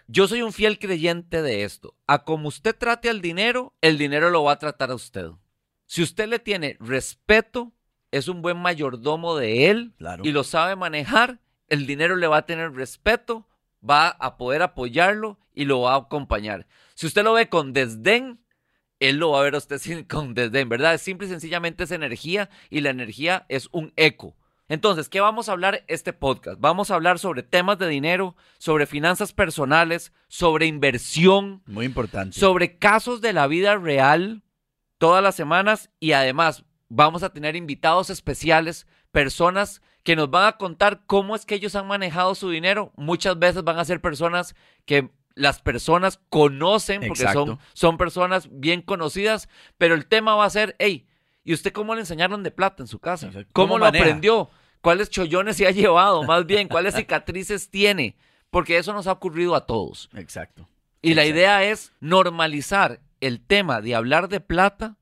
Yo 0.08 0.28
soy 0.30 0.42
un 0.42 0.54
fiel 0.54 0.80
creyente 0.80 1.42
de 1.42 1.64
esto. 1.66 1.94
A 2.08 2.24
como 2.24 2.48
usted 2.48 2.74
trate 2.76 3.10
al 3.10 3.22
dinero, 3.22 3.74
el 3.82 3.98
dinero 3.98 4.30
lo 4.30 4.44
va 4.44 4.54
a 4.54 4.60
tratar 4.60 4.92
a 4.92 4.96
usted. 4.96 5.28
Si 5.86 6.02
usted 6.02 6.28
le 6.30 6.40
tiene 6.40 6.78
respeto, 6.80 7.74
es 8.12 8.30
un 8.30 8.42
buen 8.42 8.58
mayordomo 8.58 9.36
de 9.36 9.70
él 9.70 9.94
Claro. 9.98 10.24
y 10.26 10.32
lo 10.32 10.46
sabe 10.46 10.78
manejar, 10.78 11.40
el 11.68 11.86
dinero 11.86 12.16
le 12.16 12.28
va 12.28 12.38
a 12.38 12.46
tener 12.46 12.72
respeto, 12.74 13.46
va 13.88 14.08
a 14.08 14.38
poder 14.38 14.62
apoyarlo 14.62 15.38
y 15.54 15.66
lo 15.66 15.82
va 15.82 15.96
a 15.96 15.98
acompañar. 15.98 16.66
Si 16.96 17.06
usted 17.06 17.24
lo 17.26 17.34
ve 17.34 17.50
con 17.50 17.74
desdén, 17.74 18.40
él 19.00 19.18
lo 19.18 19.32
va 19.32 19.40
a 19.40 19.44
ver 19.44 19.56
a 19.56 19.60
usted 19.60 19.78
sin- 19.80 20.04
con 20.04 20.34
desdén, 20.34 20.70
¿verdad? 20.70 20.94
Es 20.94 21.02
simple 21.02 21.28
y 21.28 21.30
sencillamente 21.30 21.84
es 21.84 21.92
energía 21.92 22.50
y 22.70 22.82
la 22.82 22.90
energía 22.90 23.46
es 23.50 23.70
un 23.72 23.94
eco. 23.96 24.36
Entonces, 24.70 25.08
¿qué 25.08 25.22
vamos 25.22 25.48
a 25.48 25.54
hablar 25.54 25.86
este 25.88 26.12
podcast? 26.12 26.60
Vamos 26.60 26.92
a 26.92 26.96
hablar 26.96 27.20
sobre 27.20 27.42
temas 27.42 27.78
de 27.78 27.88
dinero, 27.88 28.36
sobre 28.58 28.86
finanzas 28.86 29.32
personales, 29.32 30.12
sobre 30.28 30.66
inversión, 30.66 31.64
Muy 31.68 31.86
importante. 31.86 32.38
sobre 32.38 32.78
casos 32.78 33.22
de 33.22 33.32
la 33.32 33.48
vida 33.48 33.78
real 33.78 34.44
todas 34.98 35.24
las 35.24 35.36
semanas 35.36 35.90
y 36.02 36.12
además 36.12 36.66
vamos 36.90 37.24
a 37.24 37.30
tener 37.32 37.56
invitados 37.56 38.10
especiales, 38.10 38.88
personas 39.12 39.82
que 40.04 40.16
nos 40.18 40.30
van 40.30 40.48
a 40.48 40.58
contar 40.58 41.04
cómo 41.06 41.36
es 41.36 41.46
que 41.46 41.56
ellos 41.56 41.76
han 41.76 41.88
manejado 41.88 42.36
su 42.36 42.50
dinero. 42.50 42.92
Muchas 42.98 43.40
veces 43.40 43.64
van 43.64 43.80
a 43.80 43.86
ser 43.86 44.02
personas 44.02 44.54
que 44.86 45.12
las 45.38 45.62
personas 45.62 46.20
conocen 46.30 47.02
porque 47.02 47.24
Exacto. 47.24 47.46
son, 47.46 47.60
son 47.74 47.98
personas 47.98 48.50
bien 48.52 48.82
conocidas, 48.82 49.50
pero 49.78 49.96
el 49.96 50.08
tema 50.08 50.36
va 50.36 50.46
a 50.46 50.50
ser, 50.50 50.76
hey, 50.80 51.08
¿y 51.44 51.54
usted 51.54 51.72
cómo 51.72 51.94
le 51.96 52.02
enseñaron 52.02 52.44
de 52.44 52.52
plata 52.52 52.84
en 52.84 52.88
su 52.88 53.00
casa? 53.00 53.30
¿Cómo, 53.32 53.46
¿Cómo 53.54 53.78
lo 53.78 53.86
maneja? 53.86 54.06
aprendió? 54.06 54.50
¿Cuáles 54.82 55.10
chollones 55.10 55.58
se 55.58 55.68
ha 55.68 55.72
llevado? 55.72 56.24
Más 56.24 56.46
bien, 56.46 56.68
¿cuáles 56.68 56.96
cicatrices 56.96 57.70
tiene? 57.72 58.16
Porque 58.50 58.78
eso 58.78 58.94
nos 58.94 59.08
ha 59.08 59.12
ocurrido 59.12 59.56
a 59.56 59.66
todos. 59.66 60.10
Exacto. 60.16 60.68
Y 61.02 61.14
la 61.14 61.26
idea 61.26 61.64
es 61.64 61.94
normalizar 62.00 63.00
el 63.22 63.40
tema 63.42 63.82
de 63.82 63.96
hablar 63.96 64.30
de 64.30 64.40
plata 64.40 64.96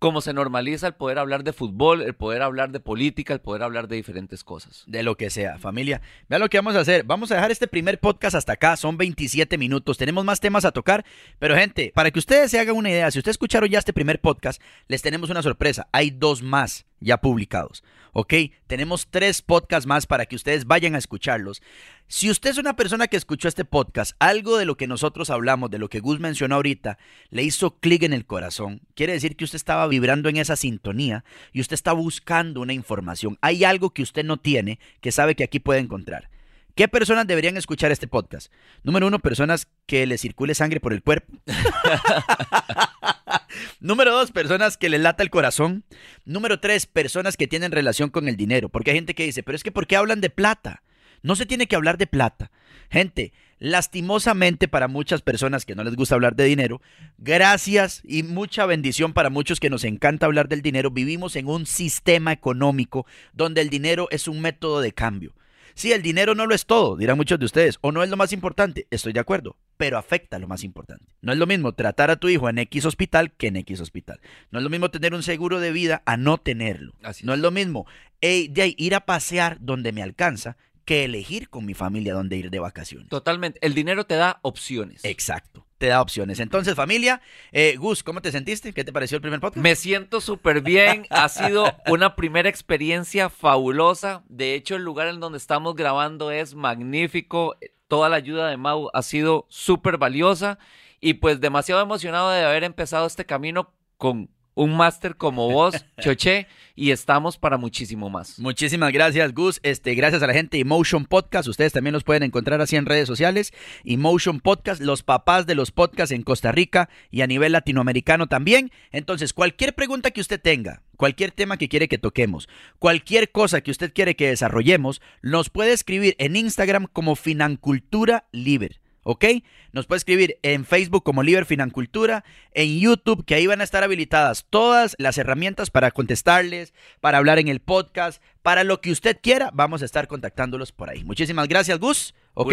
como 0.00 0.22
se 0.22 0.32
normaliza 0.32 0.86
el 0.86 0.94
poder 0.94 1.18
hablar 1.18 1.44
de 1.44 1.52
fútbol, 1.52 2.00
el 2.00 2.14
poder 2.14 2.40
hablar 2.40 2.72
de 2.72 2.80
política, 2.80 3.34
el 3.34 3.40
poder 3.40 3.62
hablar 3.62 3.86
de 3.86 3.96
diferentes 3.96 4.42
cosas. 4.42 4.82
De 4.86 5.02
lo 5.02 5.16
que 5.18 5.28
sea, 5.28 5.58
familia. 5.58 6.00
Vean 6.26 6.40
lo 6.40 6.48
que 6.48 6.56
vamos 6.56 6.74
a 6.74 6.80
hacer. 6.80 7.04
Vamos 7.04 7.30
a 7.30 7.34
dejar 7.34 7.50
este 7.50 7.68
primer 7.68 8.00
podcast 8.00 8.34
hasta 8.34 8.54
acá. 8.54 8.78
Son 8.78 8.96
27 8.96 9.58
minutos. 9.58 9.98
Tenemos 9.98 10.24
más 10.24 10.40
temas 10.40 10.64
a 10.64 10.72
tocar. 10.72 11.04
Pero, 11.38 11.54
gente, 11.54 11.92
para 11.94 12.10
que 12.10 12.18
ustedes 12.18 12.50
se 12.50 12.58
hagan 12.58 12.76
una 12.76 12.88
idea, 12.88 13.10
si 13.10 13.18
ustedes 13.18 13.34
escucharon 13.34 13.68
ya 13.68 13.78
este 13.78 13.92
primer 13.92 14.22
podcast, 14.22 14.62
les 14.88 15.02
tenemos 15.02 15.28
una 15.28 15.42
sorpresa. 15.42 15.86
Hay 15.92 16.10
dos 16.10 16.42
más 16.42 16.86
ya 17.00 17.18
publicados. 17.18 17.82
¿Ok? 18.12 18.34
Tenemos 18.66 19.06
tres 19.10 19.40
podcasts 19.40 19.86
más 19.86 20.06
para 20.06 20.26
que 20.26 20.36
ustedes 20.36 20.66
vayan 20.66 20.94
a 20.94 20.98
escucharlos. 20.98 21.62
Si 22.08 22.28
usted 22.28 22.50
es 22.50 22.58
una 22.58 22.74
persona 22.74 23.06
que 23.06 23.16
escuchó 23.16 23.46
este 23.46 23.64
podcast, 23.64 24.16
algo 24.18 24.56
de 24.56 24.64
lo 24.64 24.76
que 24.76 24.88
nosotros 24.88 25.30
hablamos, 25.30 25.70
de 25.70 25.78
lo 25.78 25.88
que 25.88 26.00
Gus 26.00 26.18
mencionó 26.18 26.56
ahorita, 26.56 26.98
le 27.30 27.44
hizo 27.44 27.78
clic 27.78 28.02
en 28.02 28.12
el 28.12 28.26
corazón, 28.26 28.80
quiere 28.94 29.12
decir 29.12 29.36
que 29.36 29.44
usted 29.44 29.56
estaba 29.56 29.86
vibrando 29.86 30.28
en 30.28 30.36
esa 30.36 30.56
sintonía 30.56 31.24
y 31.52 31.60
usted 31.60 31.74
está 31.74 31.92
buscando 31.92 32.60
una 32.60 32.72
información. 32.72 33.38
Hay 33.42 33.62
algo 33.62 33.90
que 33.90 34.02
usted 34.02 34.24
no 34.24 34.38
tiene 34.38 34.80
que 35.00 35.12
sabe 35.12 35.36
que 35.36 35.44
aquí 35.44 35.60
puede 35.60 35.80
encontrar. 35.80 36.28
¿Qué 36.74 36.88
personas 36.88 37.26
deberían 37.26 37.56
escuchar 37.56 37.90
este 37.90 38.06
podcast? 38.06 38.52
Número 38.82 39.06
uno, 39.06 39.18
personas 39.18 39.68
que 39.86 40.06
le 40.06 40.18
circule 40.18 40.54
sangre 40.54 40.80
por 40.80 40.92
el 40.92 41.02
cuerpo. 41.02 41.32
Número 43.80 44.12
dos, 44.12 44.30
personas 44.30 44.76
que 44.76 44.88
les 44.88 45.00
lata 45.00 45.22
el 45.22 45.30
corazón. 45.30 45.84
Número 46.24 46.60
tres, 46.60 46.86
personas 46.86 47.36
que 47.36 47.48
tienen 47.48 47.72
relación 47.72 48.10
con 48.10 48.28
el 48.28 48.36
dinero. 48.36 48.68
Porque 48.68 48.90
hay 48.90 48.96
gente 48.96 49.14
que 49.14 49.24
dice, 49.24 49.42
pero 49.42 49.56
es 49.56 49.62
que 49.62 49.72
¿por 49.72 49.86
qué 49.86 49.96
hablan 49.96 50.20
de 50.20 50.30
plata? 50.30 50.82
No 51.22 51.36
se 51.36 51.46
tiene 51.46 51.66
que 51.66 51.76
hablar 51.76 51.98
de 51.98 52.06
plata. 52.06 52.50
Gente, 52.90 53.32
lastimosamente 53.58 54.66
para 54.66 54.88
muchas 54.88 55.22
personas 55.22 55.64
que 55.64 55.74
no 55.74 55.84
les 55.84 55.94
gusta 55.94 56.14
hablar 56.14 56.34
de 56.34 56.44
dinero, 56.44 56.80
gracias 57.18 58.00
y 58.04 58.22
mucha 58.22 58.66
bendición 58.66 59.12
para 59.12 59.30
muchos 59.30 59.60
que 59.60 59.70
nos 59.70 59.84
encanta 59.84 60.26
hablar 60.26 60.48
del 60.48 60.62
dinero, 60.62 60.90
vivimos 60.90 61.36
en 61.36 61.46
un 61.46 61.66
sistema 61.66 62.32
económico 62.32 63.06
donde 63.32 63.60
el 63.60 63.70
dinero 63.70 64.08
es 64.10 64.28
un 64.28 64.40
método 64.40 64.80
de 64.80 64.92
cambio. 64.92 65.34
Sí, 65.74 65.92
el 65.92 66.02
dinero 66.02 66.34
no 66.34 66.46
lo 66.46 66.54
es 66.54 66.66
todo, 66.66 66.96
dirán 66.96 67.16
muchos 67.16 67.38
de 67.38 67.46
ustedes, 67.46 67.78
o 67.80 67.92
no 67.92 68.02
es 68.02 68.10
lo 68.10 68.16
más 68.16 68.32
importante, 68.32 68.86
estoy 68.90 69.12
de 69.12 69.20
acuerdo, 69.20 69.56
pero 69.76 69.98
afecta 69.98 70.38
lo 70.38 70.48
más 70.48 70.64
importante. 70.64 71.14
No 71.20 71.32
es 71.32 71.38
lo 71.38 71.46
mismo 71.46 71.72
tratar 71.72 72.10
a 72.10 72.16
tu 72.16 72.28
hijo 72.28 72.48
en 72.48 72.58
X 72.58 72.84
hospital 72.84 73.32
que 73.32 73.48
en 73.48 73.56
X 73.56 73.80
hospital. 73.80 74.20
No 74.50 74.58
es 74.58 74.62
lo 74.62 74.70
mismo 74.70 74.90
tener 74.90 75.14
un 75.14 75.22
seguro 75.22 75.60
de 75.60 75.72
vida 75.72 76.02
a 76.06 76.16
no 76.16 76.38
tenerlo. 76.38 76.94
Así 77.02 77.24
no 77.24 77.32
es. 77.32 77.38
es 77.38 77.42
lo 77.42 77.50
mismo 77.50 77.86
de 78.20 78.62
ahí, 78.62 78.74
ir 78.78 78.94
a 78.94 79.06
pasear 79.06 79.58
donde 79.60 79.92
me 79.92 80.02
alcanza 80.02 80.56
que 80.84 81.04
elegir 81.04 81.48
con 81.48 81.64
mi 81.64 81.74
familia 81.74 82.14
dónde 82.14 82.36
ir 82.36 82.50
de 82.50 82.58
vacaciones. 82.58 83.08
Totalmente. 83.08 83.58
El 83.62 83.74
dinero 83.74 84.04
te 84.04 84.16
da 84.16 84.40
opciones. 84.42 85.04
Exacto, 85.04 85.66
te 85.80 85.86
da 85.86 86.02
opciones. 86.02 86.40
Entonces, 86.40 86.74
familia, 86.74 87.22
eh, 87.52 87.76
Gus, 87.78 88.02
¿cómo 88.02 88.20
te 88.20 88.30
sentiste? 88.30 88.74
¿Qué 88.74 88.84
te 88.84 88.92
pareció 88.92 89.16
el 89.16 89.22
primer 89.22 89.40
podcast? 89.40 89.62
Me 89.64 89.74
siento 89.74 90.20
súper 90.20 90.60
bien. 90.60 91.06
Ha 91.08 91.26
sido 91.30 91.72
una 91.88 92.16
primera 92.16 92.50
experiencia 92.50 93.30
fabulosa. 93.30 94.22
De 94.28 94.54
hecho, 94.54 94.76
el 94.76 94.82
lugar 94.82 95.08
en 95.08 95.20
donde 95.20 95.38
estamos 95.38 95.74
grabando 95.74 96.30
es 96.30 96.54
magnífico. 96.54 97.56
Toda 97.88 98.10
la 98.10 98.16
ayuda 98.16 98.50
de 98.50 98.58
Mau 98.58 98.90
ha 98.92 99.00
sido 99.00 99.46
súper 99.48 99.96
valiosa 99.96 100.58
y 101.00 101.14
pues 101.14 101.40
demasiado 101.40 101.80
emocionado 101.80 102.30
de 102.30 102.44
haber 102.44 102.64
empezado 102.64 103.06
este 103.06 103.24
camino 103.24 103.72
con 103.96 104.28
un 104.60 104.76
máster 104.76 105.16
como 105.16 105.50
vos, 105.50 105.74
Choche, 106.00 106.46
y 106.76 106.90
estamos 106.90 107.38
para 107.38 107.56
muchísimo 107.56 108.10
más. 108.10 108.38
Muchísimas 108.38 108.92
gracias, 108.92 109.32
Gus. 109.32 109.58
Este, 109.62 109.94
gracias 109.94 110.22
a 110.22 110.26
la 110.26 110.34
gente 110.34 110.58
de 110.58 110.60
Emotion 110.60 111.06
Podcast. 111.06 111.48
Ustedes 111.48 111.72
también 111.72 111.94
los 111.94 112.04
pueden 112.04 112.24
encontrar 112.24 112.60
así 112.60 112.76
en 112.76 112.84
redes 112.84 113.06
sociales. 113.06 113.52
Emotion 113.84 114.40
Podcast, 114.40 114.82
los 114.82 115.02
papás 115.02 115.46
de 115.46 115.54
los 115.54 115.70
podcasts 115.70 116.12
en 116.12 116.22
Costa 116.22 116.52
Rica 116.52 116.90
y 117.10 117.22
a 117.22 117.26
nivel 117.26 117.52
latinoamericano 117.52 118.26
también. 118.26 118.70
Entonces, 118.92 119.32
cualquier 119.32 119.74
pregunta 119.74 120.10
que 120.10 120.20
usted 120.20 120.40
tenga, 120.40 120.82
cualquier 120.98 121.32
tema 121.32 121.56
que 121.56 121.70
quiere 121.70 121.88
que 121.88 121.96
toquemos, 121.96 122.46
cualquier 122.78 123.30
cosa 123.30 123.62
que 123.62 123.70
usted 123.70 123.94
quiere 123.94 124.14
que 124.14 124.28
desarrollemos, 124.28 125.00
nos 125.22 125.48
puede 125.48 125.72
escribir 125.72 126.16
en 126.18 126.36
Instagram 126.36 126.86
como 126.92 127.16
Financultura 127.16 128.26
Libre. 128.30 128.79
¿Ok? 129.02 129.24
Nos 129.72 129.86
puede 129.86 129.98
escribir 129.98 130.38
en 130.42 130.64
Facebook 130.64 131.02
como 131.02 131.22
Liber 131.22 131.46
Financultura, 131.46 132.24
en 132.52 132.78
YouTube, 132.78 133.24
que 133.24 133.34
ahí 133.34 133.46
van 133.46 133.60
a 133.60 133.64
estar 133.64 133.82
habilitadas 133.82 134.46
todas 134.50 134.96
las 134.98 135.18
herramientas 135.18 135.70
para 135.70 135.90
contestarles, 135.90 136.74
para 137.00 137.18
hablar 137.18 137.38
en 137.38 137.48
el 137.48 137.60
podcast, 137.60 138.22
para 138.42 138.64
lo 138.64 138.80
que 138.80 138.90
usted 138.90 139.18
quiera, 139.22 139.50
vamos 139.52 139.82
a 139.82 139.84
estar 139.84 140.08
contactándolos 140.08 140.72
por 140.72 140.90
ahí. 140.90 141.04
Muchísimas 141.04 141.48
gracias, 141.48 141.78
Gus, 141.78 142.14
¿ok? 142.34 142.52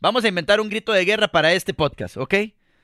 Vamos 0.00 0.24
a 0.24 0.28
inventar 0.28 0.60
un 0.60 0.68
grito 0.68 0.92
de 0.92 1.04
guerra 1.04 1.28
para 1.28 1.52
este 1.52 1.74
podcast, 1.74 2.16
¿ok? 2.16 2.34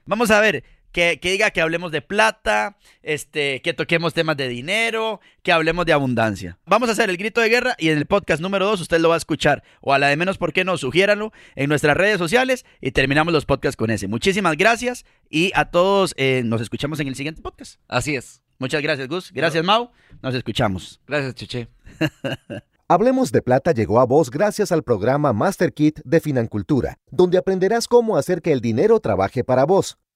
Vamos 0.06 0.30
a 0.30 0.40
ver, 0.40 0.64
que, 0.94 1.18
diga 1.20 1.50
que 1.50 1.60
hablemos 1.60 1.90
de 1.90 2.00
plata, 2.00 2.76
este, 3.02 3.60
que 3.62 3.74
toquemos 3.74 4.14
temas 4.14 4.36
de 4.36 4.48
dinero, 4.48 5.20
que 5.42 5.50
hablemos 5.50 5.84
de 5.86 5.92
abundancia. 5.92 6.56
Vamos 6.66 6.88
a 6.88 6.92
hacer 6.92 7.10
el 7.10 7.16
grito 7.16 7.40
de 7.40 7.48
guerra 7.48 7.74
y 7.78 7.88
en 7.88 7.98
el 7.98 8.06
podcast 8.06 8.40
número 8.40 8.64
2 8.66 8.82
usted 8.82 9.00
lo 9.00 9.08
va 9.08 9.16
a 9.16 9.18
escuchar. 9.18 9.64
O 9.80 9.92
a 9.92 9.98
la 9.98 10.06
de 10.06 10.16
menos, 10.16 10.38
¿por 10.38 10.52
qué 10.52 10.64
no? 10.64 10.78
Sugiéranlo 10.78 11.32
en 11.56 11.68
nuestras 11.68 11.96
redes 11.96 12.18
sociales 12.18 12.64
y 12.80 12.92
terminamos 12.92 13.34
los 13.34 13.44
podcasts 13.44 13.76
con 13.76 13.90
ese. 13.90 14.06
Muchísimas 14.06 14.56
gracias 14.56 15.04
y 15.28 15.50
a 15.56 15.64
todos 15.64 16.14
eh, 16.16 16.42
nos 16.44 16.60
escuchamos 16.60 17.00
en 17.00 17.08
el 17.08 17.16
siguiente 17.16 17.42
podcast. 17.42 17.80
Así 17.88 18.14
es. 18.14 18.42
Muchas 18.60 18.80
gracias, 18.80 19.08
Gus. 19.08 19.32
Gracias, 19.32 19.64
Mau. 19.64 19.90
Nos 20.22 20.32
escuchamos. 20.36 21.00
Gracias, 21.08 21.34
Cheche. 21.34 21.68
Hablemos 22.86 23.32
de 23.32 23.42
Plata 23.42 23.72
llegó 23.72 23.98
a 23.98 24.04
vos 24.04 24.30
gracias 24.30 24.70
al 24.70 24.84
programa 24.84 25.32
Master 25.32 25.72
Kit 25.72 26.00
de 26.04 26.20
Financultura, 26.20 26.98
donde 27.10 27.38
aprenderás 27.38 27.88
cómo 27.88 28.16
hacer 28.16 28.42
que 28.42 28.52
el 28.52 28.60
dinero 28.60 29.00
trabaje 29.00 29.42
para 29.42 29.64
vos 29.64 29.98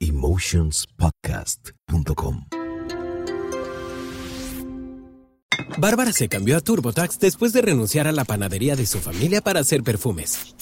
emotionspodcast.com. 0.00 2.46
Bárbara 5.78 6.12
se 6.12 6.28
cambió 6.28 6.56
a 6.56 6.60
TurboTax 6.60 7.20
después 7.20 7.52
de 7.52 7.62
renunciar 7.62 8.08
a 8.08 8.12
la 8.12 8.24
panadería 8.24 8.76
de 8.76 8.86
su 8.86 8.98
familia 8.98 9.40
para 9.40 9.60
hacer 9.60 9.82
perfumes. 9.82 10.54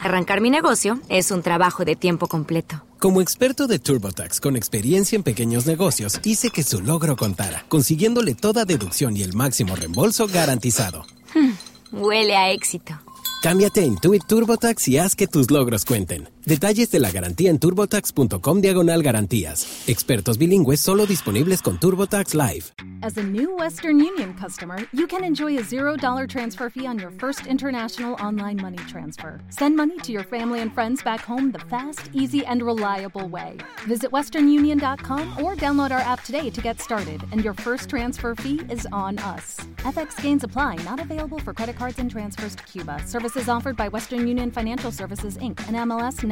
Arrancar 0.00 0.40
mi 0.40 0.50
negocio 0.50 1.00
es 1.08 1.30
un 1.30 1.42
trabajo 1.42 1.84
de 1.84 1.94
tiempo 1.96 2.26
completo. 2.26 2.82
Como 2.98 3.20
experto 3.20 3.66
de 3.66 3.78
TurboTax 3.78 4.40
con 4.40 4.56
experiencia 4.56 5.16
en 5.16 5.22
pequeños 5.22 5.66
negocios, 5.66 6.20
hice 6.24 6.50
que 6.50 6.62
su 6.62 6.80
logro 6.80 7.16
contara, 7.16 7.64
consiguiéndole 7.68 8.34
toda 8.34 8.64
deducción 8.64 9.16
y 9.16 9.22
el 9.22 9.34
máximo 9.34 9.76
reembolso 9.76 10.26
garantizado. 10.26 11.04
Hmm, 11.34 11.52
huele 11.92 12.36
a 12.36 12.52
éxito. 12.52 12.98
Cámbiate 13.42 13.80
a 13.80 13.84
Intuit 13.84 14.24
TurboTax 14.26 14.88
y 14.88 14.98
haz 14.98 15.14
que 15.14 15.26
tus 15.26 15.50
logros 15.50 15.84
cuenten. 15.84 16.28
Detalles 16.46 16.92
de 16.92 17.00
la 17.00 17.10
garantía 17.10 17.50
en 17.50 17.58
turbotax.com 17.58 18.60
diagonal 18.60 19.02
garantías. 19.02 19.88
Expertos 19.88 20.38
bilingües 20.38 20.78
solo 20.78 21.04
disponibles 21.04 21.60
con 21.60 21.80
TurboTax 21.80 22.34
Live. 22.34 22.66
As 23.02 23.18
a 23.18 23.22
new 23.22 23.56
Western 23.56 23.98
Union 23.98 24.32
customer, 24.34 24.78
you 24.92 25.06
can 25.06 25.22
enjoy 25.22 25.58
a 25.58 25.62
$0 25.62 26.28
transfer 26.28 26.70
fee 26.70 26.86
on 26.86 26.98
your 26.98 27.10
first 27.18 27.46
international 27.46 28.14
online 28.14 28.60
money 28.60 28.78
transfer. 28.88 29.40
Send 29.50 29.76
money 29.76 29.98
to 29.98 30.12
your 30.12 30.22
family 30.22 30.60
and 30.60 30.72
friends 30.72 31.02
back 31.02 31.20
home 31.20 31.50
the 31.52 31.58
fast, 31.68 32.10
easy, 32.12 32.44
and 32.46 32.62
reliable 32.62 33.28
way. 33.28 33.58
Visit 33.86 34.12
westernunion.com 34.12 35.42
or 35.42 35.56
download 35.56 35.90
our 35.90 36.00
app 36.00 36.22
today 36.24 36.48
to 36.50 36.60
get 36.60 36.80
started, 36.80 37.22
and 37.32 37.44
your 37.44 37.54
first 37.54 37.90
transfer 37.90 38.34
fee 38.34 38.60
is 38.70 38.86
on 38.92 39.18
us. 39.18 39.56
FX 39.78 40.20
gains 40.22 40.42
apply, 40.42 40.76
not 40.84 41.00
available 41.00 41.38
for 41.38 41.52
credit 41.52 41.76
cards 41.76 41.98
and 41.98 42.10
transfers 42.10 42.54
to 42.54 42.62
Cuba. 42.64 43.02
Services 43.04 43.48
offered 43.48 43.76
by 43.76 43.88
Western 43.88 44.26
Union 44.26 44.50
Financial 44.50 44.90
Services, 44.90 45.36
Inc., 45.38 45.60
and 45.68 45.76
MLS 45.88 46.18